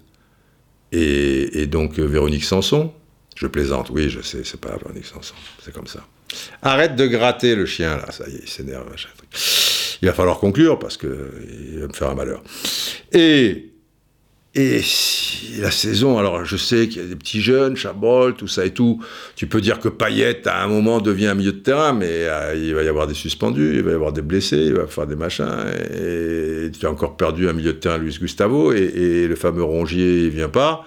[0.91, 2.93] et, donc euh, Véronique Sanson.
[3.35, 5.33] Je plaisante, oui, je sais, c'est pas Véronique Sanson,
[5.63, 6.05] c'est comme ça.
[6.61, 8.87] Arrête de gratter le chien, là, ça y est, il s'énerve,
[10.01, 11.09] Il va falloir conclure parce qu'il
[11.79, 12.43] va me faire un malheur.
[13.11, 13.72] Et
[14.55, 14.81] et
[15.59, 18.69] la saison, alors je sais qu'il y a des petits jeunes, Chabrol, tout ça et
[18.69, 19.03] tout.
[19.35, 22.53] Tu peux dire que Payet, à un moment, devient un milieu de terrain, mais euh,
[22.55, 25.07] il va y avoir des suspendus, il va y avoir des blessés, il va faire
[25.07, 25.65] des machins.
[25.95, 30.25] Et tu as encore perdu un milieu de terrain, Luis Gustavo, et, le fameux Rongier,
[30.25, 30.85] il vient pas.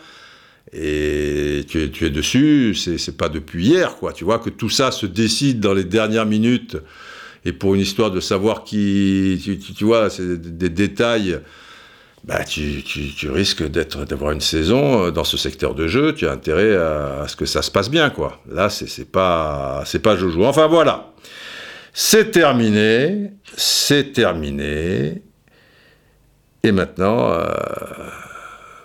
[0.73, 4.13] Et tu es, tu es dessus, c'est pas depuis hier, quoi.
[4.13, 6.77] Tu vois que tout ça se décide dans les dernières minutes.
[7.45, 9.41] Et pour une histoire de savoir qui.
[9.43, 11.41] Tu, tu vois, c'est des détails
[12.27, 12.83] bah, tu,
[13.31, 17.37] risques d'avoir une saison euh, dans ce secteur de jeu, tu as intérêt à, ce
[17.37, 18.41] que ça se passe bien, quoi.
[18.51, 20.45] Là, c'est pas, pas Jojo.
[20.45, 21.13] Enfin, voilà.
[21.93, 25.23] C'est terminé, c'est terminé.
[26.63, 27.47] Et maintenant, euh,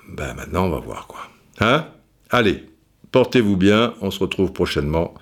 [0.07, 1.21] ben maintenant on va voir quoi.
[1.59, 1.87] Hein?
[2.29, 2.63] Allez,
[3.11, 5.15] portez-vous bien, on se retrouve prochainement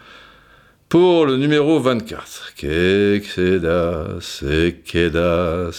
[0.89, 2.53] pour le numéro 24.
[2.55, 5.71] Kekeda, sekeda,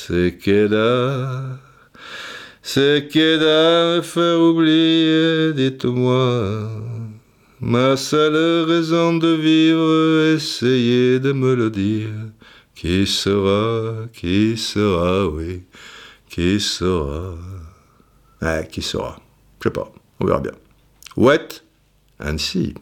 [2.63, 3.97] sekeda.
[3.97, 6.71] Sekeda me faire oublier, dites-moi.
[7.61, 12.33] Ma seule raison de vivre, essayez de me le dire.
[12.75, 15.65] Qui sera, qui sera, oui,
[16.31, 17.35] qui sera.
[18.41, 19.21] Ah, qui sera
[19.63, 20.53] Je sais pas, on verra bien.
[21.17, 21.63] Wet
[22.19, 22.73] and see.